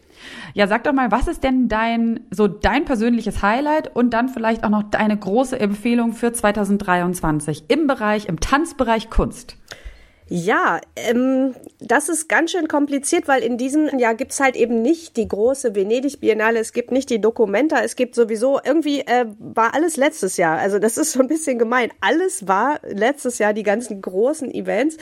Ja, 0.53 0.67
sag 0.67 0.83
doch 0.85 0.93
mal, 0.93 1.11
was 1.11 1.27
ist 1.27 1.43
denn 1.43 1.67
dein, 1.67 2.21
so 2.31 2.47
dein 2.47 2.85
persönliches 2.85 3.41
Highlight 3.41 3.95
und 3.95 4.11
dann 4.11 4.29
vielleicht 4.29 4.63
auch 4.63 4.69
noch 4.69 4.83
deine 4.83 5.17
große 5.17 5.59
Empfehlung 5.59 6.13
für 6.13 6.31
2023 6.31 7.65
im 7.67 7.87
Bereich, 7.87 8.27
im 8.27 8.39
Tanzbereich 8.39 9.09
Kunst? 9.09 9.57
Ja, 10.27 10.81
ähm, 10.95 11.53
das 11.79 12.09
ist 12.09 12.27
ganz 12.27 12.51
schön 12.51 12.67
kompliziert, 12.67 13.27
weil 13.27 13.43
in 13.43 13.59
diesem 13.59 13.99
Jahr 13.99 14.15
gibt's 14.15 14.39
halt 14.39 14.55
eben 14.55 14.81
nicht 14.81 15.17
die 15.17 15.27
große 15.27 15.75
Venedig-Biennale, 15.75 16.59
es 16.59 16.73
gibt 16.73 16.91
nicht 16.91 17.11
die 17.11 17.21
Documenta, 17.21 17.81
es 17.83 17.95
gibt 17.95 18.15
sowieso, 18.15 18.59
irgendwie 18.63 19.01
äh, 19.01 19.27
war 19.37 19.75
alles 19.75 19.97
letztes 19.97 20.37
Jahr. 20.37 20.57
Also 20.57 20.79
das 20.79 20.97
ist 20.97 21.11
so 21.11 21.19
ein 21.19 21.27
bisschen 21.27 21.59
gemein. 21.59 21.91
Alles 22.01 22.47
war 22.47 22.79
letztes 22.83 23.37
Jahr, 23.37 23.53
die 23.53 23.61
ganzen 23.61 24.01
großen 24.01 24.51
Events. 24.51 24.97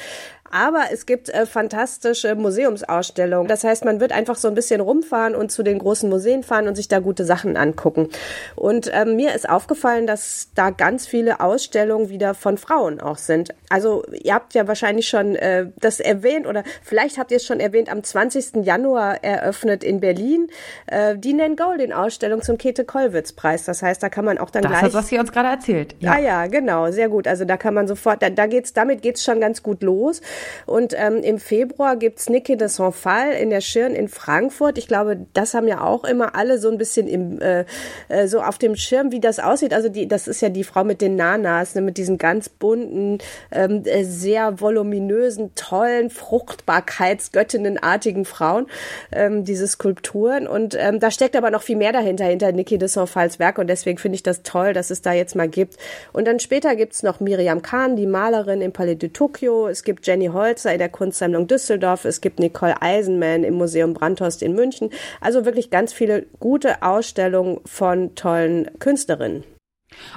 Aber 0.52 0.86
es 0.92 1.08
gibt 1.08 1.30
äh, 1.30 1.48
fantastische 1.48 2.36
Museumsausstellungen. 2.36 3.48
Das 3.48 3.64
heißt, 3.64 3.86
man 3.86 4.00
wird 4.00 4.12
einfach 4.12 4.36
so 4.36 4.48
ein 4.48 4.54
bisschen 4.54 4.82
rumfahren 4.82 5.34
und 5.34 5.52
zu 5.52 5.64
den 5.64 5.80
großen 5.80 6.08
Museen 6.08 6.44
fahren 6.44 6.68
und 6.68 6.76
sich 6.76 6.88
da 6.88 7.00
gute 7.00 7.26
Sachen 7.26 7.58
angucken. 7.58 8.10
Und 8.56 8.90
ähm, 8.94 9.16
mir 9.16 9.34
ist 9.34 9.50
aufgefallen, 9.50 10.06
dass 10.06 10.50
da 10.54 10.70
ganz 10.70 11.08
viele 11.08 11.40
Ausstellungen 11.40 12.10
wieder 12.10 12.36
von 12.36 12.58
Frauen 12.60 13.02
auch 13.02 13.18
sind. 13.18 13.50
Also 13.70 14.04
ihr 14.12 14.36
habt 14.36 14.54
ja 14.54 14.68
wahrscheinlich 14.68 15.08
schon 15.08 15.36
äh, 15.36 15.68
das 15.80 16.00
erwähnt 16.00 16.46
oder 16.46 16.64
vielleicht 16.84 17.18
habt 17.18 17.32
ihr 17.32 17.38
es 17.38 17.46
schon 17.46 17.60
erwähnt, 17.60 17.92
am 17.92 18.04
20. 18.04 18.64
Januar 18.64 19.24
eröffnet 19.24 19.84
in 19.84 20.00
Berlin 20.00 20.50
äh, 20.86 21.18
die 21.18 21.34
Nan 21.34 21.56
Goldin 21.56 21.92
Ausstellung 21.92 22.44
zum 22.44 22.60
Käthe-Kollwitz-Preis. 22.60 23.66
Das 23.66 23.82
heißt, 23.82 24.04
da 24.04 24.10
kann 24.10 24.26
man 24.26 24.38
auch 24.38 24.52
dann 24.52 24.62
das 24.62 24.72
gleich... 24.72 24.84
Das 24.84 24.94
was 24.94 25.08
sie 25.08 25.18
uns 25.18 25.32
gerade 25.32 25.50
erzählt. 25.50 25.96
Ja. 26.00 26.12
Ah 26.12 26.20
ja, 26.20 26.46
genau, 26.46 26.92
sehr 26.92 27.10
gut. 27.10 27.28
Also 27.28 27.46
da 27.46 27.58
kann 27.58 27.74
man 27.74 27.88
sofort, 27.88 28.22
da, 28.22 28.30
da 28.30 28.46
geht's, 28.46 28.74
damit 28.74 29.02
geht's 29.02 29.24
schon 29.24 29.42
ganz 29.42 29.64
gut 29.64 29.82
los. 29.82 30.22
Und 30.66 30.94
ähm, 30.98 31.18
im 31.18 31.40
Februar 31.40 31.96
gibt's 31.96 32.30
Niki 32.30 32.58
de 32.58 32.68
Saint-Phal 32.68 33.34
in 33.34 33.50
der 33.50 33.62
Schirn 33.62 33.94
in 33.94 34.08
Frankfurt. 34.08 34.78
Ich 34.78 34.88
glaube, 34.88 35.26
das 35.34 35.54
haben 35.54 35.68
ja 35.68 35.82
auch 35.82 36.04
immer 36.04 36.36
alle 36.36 36.58
so 36.58 36.70
ein 36.70 36.78
bisschen 36.78 37.08
im, 37.08 37.42
äh, 37.42 37.66
äh, 38.10 38.28
so 38.28 38.42
auf 38.42 38.58
dem 38.58 38.76
Schirm, 38.76 39.12
wie 39.12 39.20
das 39.20 39.40
aussieht. 39.40 39.74
Also 39.74 39.90
die, 39.90 40.08
das 40.08 40.28
ist 40.28 40.42
ja 40.42 40.50
die 40.50 40.64
Frau 40.64 40.84
mit 40.84 41.02
den 41.02 41.16
Nanas, 41.16 41.76
ne, 41.76 41.82
mit 41.82 41.98
diesen 41.98 42.18
ganz 42.18 42.50
bunten, 42.50 43.20
ähm, 43.52 43.84
äh, 43.86 44.04
sehr 44.04 44.60
voluminösen, 44.60 45.54
tollen, 45.56 46.10
Fruchtbarkeitsgöttinnenartigen 46.10 48.26
Frauen, 48.26 48.68
ähm, 49.12 49.44
diese 49.44 49.68
Skulpturen. 49.68 50.48
Und 50.48 50.76
ähm, 50.80 51.00
da 51.00 51.12
steckt 51.12 51.36
aber 51.36 51.52
noch 51.52 51.64
viel 51.64 51.78
mehr 51.78 51.92
dahinter, 51.92 52.26
hinter 52.26 52.52
Niki 52.52 52.78
de 52.78 52.88
Saint-Phals 52.88 53.40
Werk. 53.40 53.58
Und 53.58 53.68
deswegen 53.68 53.98
finde 53.98 54.16
ich 54.16 54.24
das 54.24 54.44
toll, 54.44 54.74
dass 54.74 54.92
es 54.92 55.02
da 55.02 55.14
jetzt 55.14 55.36
mal 55.36 55.48
gibt. 55.48 55.78
Und 56.12 56.28
dann 56.28 56.40
später 56.40 56.76
gibt's 56.76 57.04
noch 57.04 57.20
Miriam 57.20 57.62
Kahn, 57.62 57.96
die 57.96 58.08
Malerin 58.08 58.62
im 58.62 58.72
Palais 58.72 58.96
de 58.96 59.10
Tokyo. 59.10 59.68
Es 59.68 59.84
gibt 59.84 60.08
Jenny 60.08 60.23
Holzer 60.30 60.74
in 60.74 60.80
der 60.80 60.90
Kunstsammlung 60.90 61.48
Düsseldorf. 61.48 62.06
Es 62.06 62.22
gibt 62.22 62.40
Nicole 62.40 62.82
Eisenman 62.82 63.44
im 63.44 63.56
Museum 63.56 63.94
Brandhorst 63.94 64.42
in 64.42 64.54
München. 64.54 64.90
Also 65.22 65.46
wirklich 65.46 65.70
ganz 65.70 65.94
viele 65.94 66.26
gute 66.40 66.82
Ausstellungen 66.82 67.60
von 67.66 68.16
tollen 68.16 68.70
Künstlerinnen. 68.80 69.44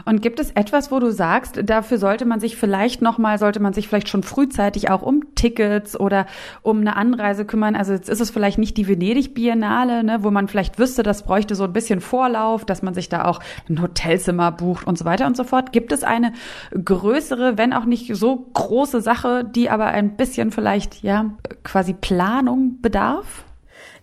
Und 0.04 0.22
gibt 0.22 0.40
es 0.40 0.50
etwas, 0.52 0.90
wo 0.90 0.98
du 0.98 1.10
sagst, 1.10 1.60
dafür 1.64 1.98
sollte 1.98 2.24
man 2.24 2.40
sich 2.40 2.56
vielleicht 2.56 3.02
nochmal, 3.02 3.38
sollte 3.38 3.60
man 3.60 3.72
sich 3.72 3.88
vielleicht 3.88 4.08
schon 4.08 4.22
frühzeitig 4.22 4.90
auch 4.90 5.02
um 5.02 5.34
Tickets 5.34 5.98
oder 5.98 6.26
um 6.62 6.80
eine 6.80 6.96
Anreise 6.96 7.44
kümmern? 7.44 7.76
Also 7.76 7.92
jetzt 7.92 8.08
ist 8.08 8.20
es 8.20 8.30
vielleicht 8.30 8.58
nicht 8.58 8.76
die 8.76 8.88
Venedig-Biennale, 8.88 10.04
ne, 10.04 10.18
wo 10.22 10.30
man 10.30 10.48
vielleicht 10.48 10.78
wüsste, 10.78 11.02
das 11.02 11.22
bräuchte 11.22 11.54
so 11.54 11.64
ein 11.64 11.72
bisschen 11.72 12.00
Vorlauf, 12.00 12.64
dass 12.64 12.82
man 12.82 12.94
sich 12.94 13.08
da 13.08 13.24
auch 13.24 13.40
ein 13.68 13.80
Hotelzimmer 13.80 14.52
bucht 14.52 14.86
und 14.86 14.98
so 14.98 15.04
weiter 15.04 15.26
und 15.26 15.36
so 15.36 15.44
fort. 15.44 15.72
Gibt 15.72 15.92
es 15.92 16.04
eine 16.04 16.32
größere, 16.72 17.58
wenn 17.58 17.72
auch 17.72 17.84
nicht 17.84 18.14
so 18.14 18.50
große 18.52 19.00
Sache, 19.00 19.44
die 19.44 19.70
aber 19.70 19.86
ein 19.86 20.16
bisschen 20.16 20.50
vielleicht, 20.50 21.02
ja, 21.02 21.36
quasi 21.64 21.94
Planung 21.94 22.80
bedarf? 22.80 23.45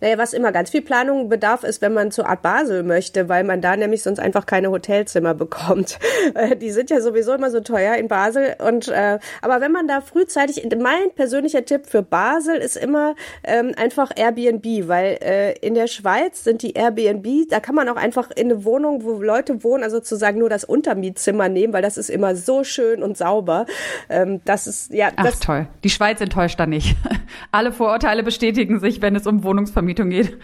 Naja, 0.00 0.18
was 0.18 0.32
immer 0.32 0.52
ganz 0.52 0.70
viel 0.70 0.82
Planung 0.82 1.28
bedarf, 1.28 1.64
ist, 1.64 1.82
wenn 1.82 1.92
man 1.92 2.10
zu 2.10 2.24
Art 2.24 2.42
Basel 2.42 2.82
möchte, 2.82 3.28
weil 3.28 3.44
man 3.44 3.60
da 3.60 3.76
nämlich 3.76 4.02
sonst 4.02 4.18
einfach 4.18 4.46
keine 4.46 4.70
Hotelzimmer 4.70 5.34
bekommt. 5.44 5.98
Äh, 6.34 6.56
die 6.56 6.70
sind 6.70 6.90
ja 6.90 7.00
sowieso 7.00 7.34
immer 7.34 7.50
so 7.50 7.60
teuer 7.60 7.94
in 7.96 8.08
Basel. 8.08 8.56
Und 8.66 8.88
äh, 8.88 9.18
aber 9.42 9.60
wenn 9.60 9.72
man 9.72 9.88
da 9.88 10.00
frühzeitig, 10.00 10.66
mein 10.80 11.10
persönlicher 11.14 11.64
Tipp 11.64 11.86
für 11.86 12.02
Basel 12.02 12.56
ist 12.56 12.76
immer 12.76 13.14
ähm, 13.42 13.72
einfach 13.76 14.10
Airbnb, 14.14 14.88
weil 14.88 15.18
äh, 15.22 15.52
in 15.58 15.74
der 15.74 15.86
Schweiz 15.86 16.44
sind 16.44 16.62
die 16.62 16.72
Airbnb, 16.74 17.48
da 17.48 17.60
kann 17.60 17.74
man 17.74 17.88
auch 17.88 17.96
einfach 17.96 18.30
in 18.30 18.50
eine 18.50 18.64
Wohnung, 18.64 19.04
wo 19.04 19.22
Leute 19.22 19.64
wohnen, 19.64 19.82
also 19.82 19.96
sozusagen 19.96 20.38
nur 20.38 20.48
das 20.48 20.64
Untermietzimmer 20.64 21.48
nehmen, 21.48 21.72
weil 21.72 21.82
das 21.82 21.96
ist 21.96 22.10
immer 22.10 22.36
so 22.36 22.64
schön 22.64 23.02
und 23.02 23.16
sauber. 23.16 23.66
Ähm, 24.08 24.40
das 24.44 24.66
ist 24.66 24.92
ja. 24.92 25.10
Das 25.10 25.36
Ach 25.36 25.40
toll. 25.40 25.66
Die 25.82 25.90
Schweiz 25.90 26.20
enttäuscht 26.20 26.60
da 26.60 26.66
nicht. 26.66 26.96
Alle 27.52 27.72
Vorurteile 27.72 28.22
bestätigen 28.22 28.80
sich, 28.80 29.00
wenn 29.00 29.16
es 29.16 29.26
um 29.26 29.44
Wohnungsvermietung 29.84 30.10
geht. 30.10 30.38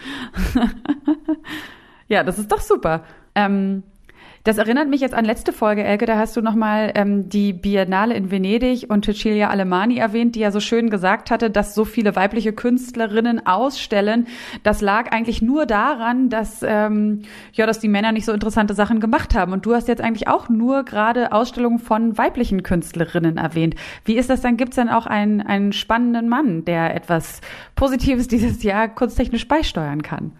ja, 2.09 2.23
das 2.23 2.39
ist 2.39 2.53
doch 2.53 2.61
super. 2.61 3.05
Ähm, 3.35 3.83
das 4.45 4.57
erinnert 4.57 4.89
mich 4.89 5.03
jetzt 5.03 5.15
an 5.15 5.27
letzte 5.27 5.53
Folge, 5.53 5.85
Elke, 5.85 6.07
da 6.07 6.17
hast 6.17 6.35
du 6.35 6.41
nochmal 6.41 6.93
ähm, 6.95 7.29
die 7.29 7.53
Biennale 7.53 8.15
in 8.15 8.31
Venedig 8.31 8.89
und 8.89 9.05
Cecilia 9.05 9.51
Alemani 9.51 9.99
erwähnt, 9.99 10.35
die 10.35 10.41
ja 10.41 10.51
so 10.51 10.61
schön 10.61 10.89
gesagt 10.89 11.31
hatte, 11.31 11.51
dass 11.51 11.75
so 11.75 11.85
viele 11.85 12.17
weibliche 12.17 12.55
Künstlerinnen 12.55 13.47
ausstellen. 13.47 14.27
Das 14.63 14.81
lag 14.81 15.13
eigentlich 15.13 15.43
nur 15.43 15.67
daran, 15.67 16.31
dass, 16.31 16.63
ähm, 16.63 17.23
ja, 17.53 17.67
dass 17.67 17.81
die 17.81 17.89
Männer 17.89 18.13
nicht 18.13 18.25
so 18.25 18.33
interessante 18.33 18.73
Sachen 18.73 18.99
gemacht 18.99 19.35
haben. 19.35 19.53
Und 19.53 19.67
du 19.67 19.75
hast 19.75 19.89
jetzt 19.89 20.01
eigentlich 20.01 20.29
auch 20.29 20.49
nur 20.49 20.85
gerade 20.85 21.33
Ausstellungen 21.33 21.79
von 21.79 22.17
weiblichen 22.17 22.63
Künstlerinnen 22.63 23.37
erwähnt. 23.37 23.75
Wie 24.07 24.17
ist 24.17 24.31
das 24.31 24.41
dann? 24.41 24.57
Gibt 24.57 24.71
es 24.71 24.77
dann 24.77 24.89
auch 24.89 25.07
einen, 25.07 25.43
einen 25.43 25.75
spannenden 25.75 26.31
Mann, 26.31 26.65
der 26.65 26.95
etwas 26.95 27.43
Positives 27.77 28.27
dieses 28.27 28.63
Jahr 28.63 28.89
kunsttechnisch 28.89 29.47
beisteuern 29.47 30.03
kann? 30.03 30.33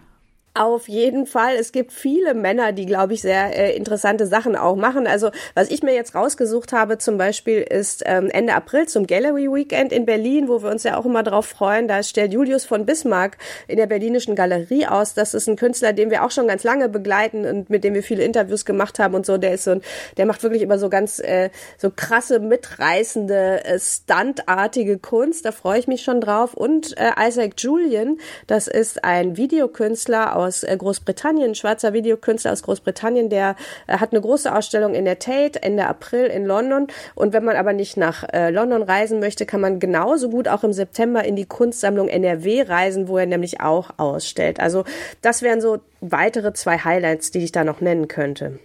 Auf 0.53 0.89
jeden 0.89 1.27
Fall. 1.27 1.55
Es 1.55 1.71
gibt 1.71 1.93
viele 1.93 2.33
Männer, 2.33 2.73
die, 2.73 2.85
glaube 2.85 3.13
ich, 3.13 3.21
sehr 3.21 3.57
äh, 3.57 3.73
interessante 3.73 4.27
Sachen 4.27 4.57
auch 4.57 4.75
machen. 4.75 5.07
Also 5.07 5.31
was 5.55 5.71
ich 5.71 5.81
mir 5.81 5.93
jetzt 5.93 6.13
rausgesucht 6.13 6.73
habe 6.73 6.97
zum 6.97 7.17
Beispiel 7.17 7.61
ist 7.61 8.03
ähm, 8.05 8.29
Ende 8.29 8.53
April 8.53 8.85
zum 8.85 9.07
Gallery 9.07 9.47
Weekend 9.49 9.93
in 9.93 10.05
Berlin, 10.05 10.49
wo 10.49 10.61
wir 10.61 10.69
uns 10.69 10.83
ja 10.83 10.97
auch 10.97 11.05
immer 11.05 11.23
drauf 11.23 11.45
freuen. 11.45 11.87
Da 11.87 12.03
stellt 12.03 12.33
Julius 12.33 12.65
von 12.65 12.85
Bismarck 12.85 13.37
in 13.69 13.77
der 13.77 13.87
Berlinischen 13.87 14.35
Galerie 14.35 14.87
aus. 14.87 15.13
Das 15.13 15.33
ist 15.33 15.47
ein 15.47 15.55
Künstler, 15.55 15.93
den 15.93 16.11
wir 16.11 16.25
auch 16.25 16.31
schon 16.31 16.49
ganz 16.49 16.65
lange 16.65 16.89
begleiten 16.89 17.45
und 17.45 17.69
mit 17.69 17.85
dem 17.85 17.93
wir 17.93 18.03
viele 18.03 18.25
Interviews 18.25 18.65
gemacht 18.65 18.99
haben 18.99 19.15
und 19.15 19.25
so. 19.25 19.37
Der 19.37 19.53
ist 19.53 19.63
so 19.63 19.71
ein, 19.71 19.81
der 20.17 20.25
macht 20.25 20.43
wirklich 20.43 20.63
immer 20.63 20.77
so 20.77 20.89
ganz 20.89 21.19
äh, 21.19 21.49
so 21.77 21.91
krasse, 21.95 22.41
mitreißende, 22.41 23.63
äh, 23.63 23.79
stuntartige 23.79 24.97
Kunst. 24.97 25.45
Da 25.45 25.53
freue 25.53 25.79
ich 25.79 25.87
mich 25.87 26.01
schon 26.01 26.19
drauf. 26.19 26.55
Und 26.55 26.97
äh, 26.97 27.11
Isaac 27.17 27.53
Julian, 27.57 28.17
das 28.47 28.67
ist 28.67 29.05
ein 29.05 29.37
Videokünstler 29.37 30.40
aus 30.41 30.63
äh, 30.63 30.75
Großbritannien, 30.77 31.55
schwarzer 31.55 31.93
Videokünstler 31.93 32.51
aus 32.51 32.63
Großbritannien, 32.63 33.29
der 33.29 33.55
äh, 33.87 33.97
hat 33.97 34.11
eine 34.11 34.21
große 34.21 34.53
Ausstellung 34.53 34.93
in 34.93 35.05
der 35.05 35.19
Tate 35.19 35.61
Ende 35.61 35.87
April 35.87 36.25
in 36.25 36.45
London. 36.45 36.87
Und 37.15 37.33
wenn 37.33 37.45
man 37.45 37.55
aber 37.55 37.73
nicht 37.73 37.97
nach 37.97 38.23
äh, 38.33 38.49
London 38.49 38.83
reisen 38.83 39.19
möchte, 39.19 39.45
kann 39.45 39.61
man 39.61 39.79
genauso 39.79 40.29
gut 40.29 40.47
auch 40.47 40.63
im 40.63 40.73
September 40.73 41.23
in 41.23 41.35
die 41.35 41.45
Kunstsammlung 41.45 42.07
NRW 42.07 42.63
reisen, 42.63 43.07
wo 43.07 43.17
er 43.17 43.25
nämlich 43.25 43.61
auch 43.61 43.91
ausstellt. 43.97 44.59
Also 44.59 44.83
das 45.21 45.41
wären 45.41 45.61
so 45.61 45.79
weitere 46.01 46.53
zwei 46.53 46.77
Highlights, 46.77 47.31
die 47.31 47.43
ich 47.43 47.51
da 47.51 47.63
noch 47.63 47.81
nennen 47.81 48.07
könnte. 48.07 48.59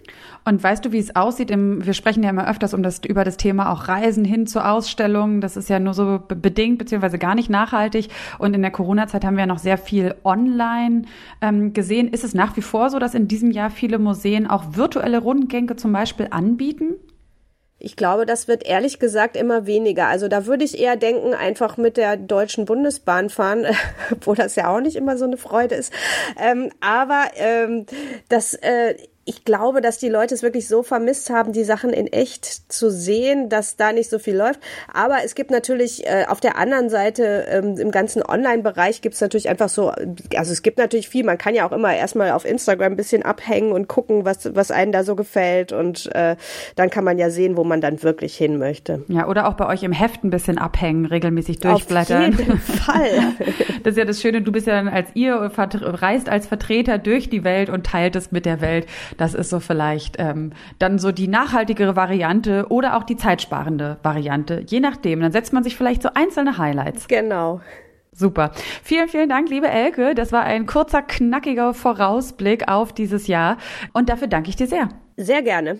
Und 0.46 0.62
weißt 0.62 0.84
du, 0.84 0.92
wie 0.92 1.00
es 1.00 1.16
aussieht? 1.16 1.50
Im, 1.50 1.84
wir 1.84 1.92
sprechen 1.92 2.22
ja 2.22 2.30
immer 2.30 2.48
öfters 2.48 2.72
um 2.72 2.84
das, 2.84 3.00
über 3.04 3.24
das 3.24 3.36
Thema 3.36 3.72
auch 3.72 3.88
Reisen 3.88 4.24
hin 4.24 4.46
zu 4.46 4.64
Ausstellungen. 4.64 5.40
Das 5.40 5.56
ist 5.56 5.68
ja 5.68 5.80
nur 5.80 5.92
so 5.92 6.20
bedingt 6.28 6.78
beziehungsweise 6.78 7.18
gar 7.18 7.34
nicht 7.34 7.50
nachhaltig. 7.50 8.10
Und 8.38 8.54
in 8.54 8.62
der 8.62 8.70
Corona-Zeit 8.70 9.24
haben 9.24 9.34
wir 9.34 9.40
ja 9.40 9.46
noch 9.46 9.58
sehr 9.58 9.76
viel 9.76 10.14
online 10.22 11.02
ähm, 11.42 11.72
gesehen. 11.72 12.06
Ist 12.06 12.22
es 12.22 12.32
nach 12.32 12.56
wie 12.56 12.62
vor 12.62 12.90
so, 12.90 13.00
dass 13.00 13.14
in 13.14 13.26
diesem 13.26 13.50
Jahr 13.50 13.70
viele 13.70 13.98
Museen 13.98 14.46
auch 14.46 14.76
virtuelle 14.76 15.18
Rundgänge 15.18 15.74
zum 15.74 15.92
Beispiel 15.92 16.28
anbieten? 16.30 16.94
Ich 17.80 17.96
glaube, 17.96 18.24
das 18.24 18.46
wird 18.46 18.64
ehrlich 18.64 19.00
gesagt 19.00 19.36
immer 19.36 19.66
weniger. 19.66 20.06
Also 20.06 20.28
da 20.28 20.46
würde 20.46 20.64
ich 20.64 20.78
eher 20.78 20.96
denken, 20.96 21.34
einfach 21.34 21.76
mit 21.76 21.96
der 21.96 22.16
Deutschen 22.16 22.66
Bundesbahn 22.66 23.30
fahren, 23.30 23.66
wo 24.20 24.34
das 24.34 24.54
ja 24.54 24.68
auch 24.68 24.80
nicht 24.80 24.94
immer 24.94 25.18
so 25.18 25.24
eine 25.24 25.38
Freude 25.38 25.74
ist. 25.74 25.92
Ähm, 26.40 26.70
aber 26.80 27.24
ähm, 27.34 27.86
das 28.28 28.54
äh, 28.54 28.94
ich 29.28 29.44
glaube, 29.44 29.80
dass 29.80 29.98
die 29.98 30.08
Leute 30.08 30.34
es 30.34 30.44
wirklich 30.44 30.68
so 30.68 30.84
vermisst 30.84 31.30
haben, 31.30 31.52
die 31.52 31.64
Sachen 31.64 31.90
in 31.90 32.06
echt 32.06 32.72
zu 32.72 32.92
sehen, 32.92 33.48
dass 33.48 33.76
da 33.76 33.92
nicht 33.92 34.08
so 34.08 34.20
viel 34.20 34.36
läuft. 34.36 34.60
Aber 34.94 35.16
es 35.24 35.34
gibt 35.34 35.50
natürlich 35.50 36.06
äh, 36.06 36.26
auf 36.28 36.38
der 36.38 36.56
anderen 36.56 36.88
Seite 36.88 37.44
ähm, 37.50 37.76
im 37.76 37.90
ganzen 37.90 38.22
Online-Bereich 38.22 39.00
gibt 39.00 39.16
es 39.16 39.20
natürlich 39.20 39.48
einfach 39.48 39.68
so, 39.68 39.90
also 40.36 40.52
es 40.52 40.62
gibt 40.62 40.78
natürlich 40.78 41.08
viel. 41.08 41.24
Man 41.24 41.38
kann 41.38 41.56
ja 41.56 41.68
auch 41.68 41.72
immer 41.72 41.92
erstmal 41.92 42.30
auf 42.30 42.44
Instagram 42.44 42.92
ein 42.92 42.96
bisschen 42.96 43.24
abhängen 43.24 43.72
und 43.72 43.88
gucken, 43.88 44.24
was 44.24 44.54
was 44.54 44.70
einen 44.70 44.92
da 44.92 45.02
so 45.02 45.16
gefällt 45.16 45.72
und 45.72 46.08
äh, 46.14 46.36
dann 46.76 46.90
kann 46.90 47.02
man 47.02 47.18
ja 47.18 47.28
sehen, 47.30 47.56
wo 47.56 47.64
man 47.64 47.80
dann 47.80 48.04
wirklich 48.04 48.36
hin 48.36 48.58
möchte. 48.58 49.02
Ja, 49.08 49.26
oder 49.26 49.48
auch 49.48 49.54
bei 49.54 49.66
euch 49.66 49.82
im 49.82 49.92
Heft 49.92 50.22
ein 50.22 50.30
bisschen 50.30 50.56
abhängen, 50.56 51.04
regelmäßig 51.04 51.58
durchblättern. 51.58 52.32
Auf 52.32 52.38
jeden 52.38 52.58
Fall. 52.60 53.10
das 53.82 53.92
ist 53.92 53.98
ja 53.98 54.04
das 54.04 54.20
Schöne. 54.20 54.42
Du 54.42 54.52
bist 54.52 54.68
ja 54.68 54.74
dann 54.74 54.86
als 54.86 55.08
ihr 55.14 55.34
reist 55.34 56.28
als 56.28 56.46
Vertreter 56.46 56.98
durch 56.98 57.28
die 57.28 57.42
Welt 57.42 57.70
und 57.70 57.84
teilt 57.84 58.14
es 58.14 58.30
mit 58.30 58.46
der 58.46 58.60
Welt. 58.60 58.86
Das 59.16 59.34
ist 59.34 59.50
so 59.50 59.60
vielleicht 59.60 60.16
ähm, 60.18 60.52
dann 60.78 60.98
so 60.98 61.12
die 61.12 61.28
nachhaltigere 61.28 61.96
Variante 61.96 62.66
oder 62.68 62.96
auch 62.96 63.04
die 63.04 63.16
zeitsparende 63.16 63.98
Variante, 64.02 64.64
je 64.66 64.80
nachdem. 64.80 65.20
Dann 65.20 65.32
setzt 65.32 65.52
man 65.52 65.64
sich 65.64 65.76
vielleicht 65.76 66.02
so 66.02 66.10
einzelne 66.14 66.58
Highlights. 66.58 67.08
Genau. 67.08 67.60
Super. 68.12 68.52
Vielen, 68.82 69.08
vielen 69.08 69.28
Dank, 69.28 69.50
liebe 69.50 69.68
Elke. 69.68 70.14
Das 70.14 70.32
war 70.32 70.42
ein 70.42 70.64
kurzer, 70.64 71.02
knackiger 71.02 71.74
Vorausblick 71.74 72.66
auf 72.68 72.94
dieses 72.94 73.26
Jahr. 73.26 73.58
Und 73.92 74.08
dafür 74.08 74.26
danke 74.26 74.48
ich 74.48 74.56
dir 74.56 74.66
sehr. 74.66 74.88
Sehr 75.18 75.40
gerne. 75.40 75.78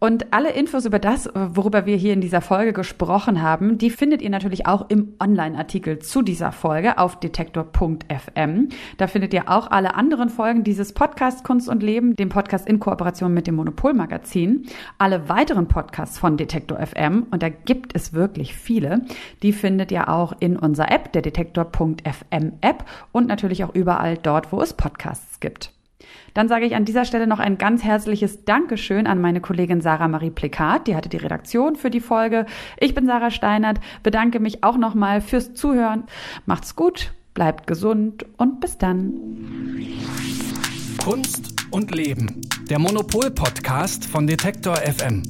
Und 0.00 0.32
alle 0.32 0.50
Infos 0.50 0.86
über 0.86 0.98
das, 0.98 1.30
worüber 1.34 1.86
wir 1.86 1.96
hier 1.96 2.12
in 2.12 2.20
dieser 2.20 2.40
Folge 2.40 2.72
gesprochen 2.72 3.40
haben, 3.40 3.78
die 3.78 3.90
findet 3.90 4.22
ihr 4.22 4.30
natürlich 4.30 4.66
auch 4.66 4.90
im 4.90 5.14
Online-Artikel 5.20 6.00
zu 6.00 6.20
dieser 6.20 6.50
Folge 6.50 6.98
auf 6.98 7.20
detektor.fm. 7.20 8.68
Da 8.96 9.06
findet 9.06 9.32
ihr 9.34 9.48
auch 9.48 9.70
alle 9.70 9.94
anderen 9.94 10.30
Folgen 10.30 10.64
dieses 10.64 10.92
Podcasts 10.92 11.44
Kunst 11.44 11.68
und 11.68 11.84
Leben, 11.84 12.16
dem 12.16 12.28
Podcast 12.28 12.68
in 12.68 12.80
Kooperation 12.80 13.32
mit 13.32 13.46
dem 13.46 13.54
Monopol-Magazin. 13.54 14.66
Alle 14.98 15.28
weiteren 15.28 15.68
Podcasts 15.68 16.18
von 16.18 16.36
Detektor 16.36 16.84
FM, 16.84 17.28
und 17.30 17.44
da 17.44 17.48
gibt 17.48 17.94
es 17.94 18.14
wirklich 18.14 18.56
viele, 18.56 19.02
die 19.44 19.52
findet 19.52 19.92
ihr 19.92 20.08
auch 20.08 20.34
in 20.40 20.56
unserer 20.56 20.90
App, 20.90 21.12
der 21.12 21.22
Detektor.fm 21.22 22.52
App 22.62 22.84
und 23.12 23.28
natürlich 23.28 23.62
auch 23.62 23.74
überall 23.76 24.18
dort, 24.18 24.50
wo 24.50 24.60
es 24.60 24.74
Podcasts 24.74 25.38
gibt. 25.38 25.75
Dann 26.36 26.48
sage 26.48 26.66
ich 26.66 26.76
an 26.76 26.84
dieser 26.84 27.06
Stelle 27.06 27.26
noch 27.26 27.38
ein 27.38 27.56
ganz 27.56 27.82
herzliches 27.82 28.44
Dankeschön 28.44 29.06
an 29.06 29.22
meine 29.22 29.40
Kollegin 29.40 29.80
Sarah 29.80 30.06
Marie 30.06 30.28
Plikat, 30.28 30.86
die 30.86 30.94
hatte 30.94 31.08
die 31.08 31.16
Redaktion 31.16 31.76
für 31.76 31.88
die 31.88 32.00
Folge. 32.00 32.44
Ich 32.78 32.94
bin 32.94 33.06
Sarah 33.06 33.30
Steinert, 33.30 33.80
bedanke 34.02 34.38
mich 34.38 34.62
auch 34.62 34.76
nochmal 34.76 35.22
fürs 35.22 35.54
Zuhören. 35.54 36.04
Macht's 36.44 36.76
gut, 36.76 37.14
bleibt 37.32 37.66
gesund 37.66 38.26
und 38.36 38.60
bis 38.60 38.76
dann. 38.76 39.14
Kunst 41.02 41.54
und 41.70 41.94
Leben. 41.94 42.42
Der 42.68 42.80
Monopol-Podcast 42.80 44.04
von 44.04 44.26
Detektor 44.26 44.76
FM. 44.76 45.22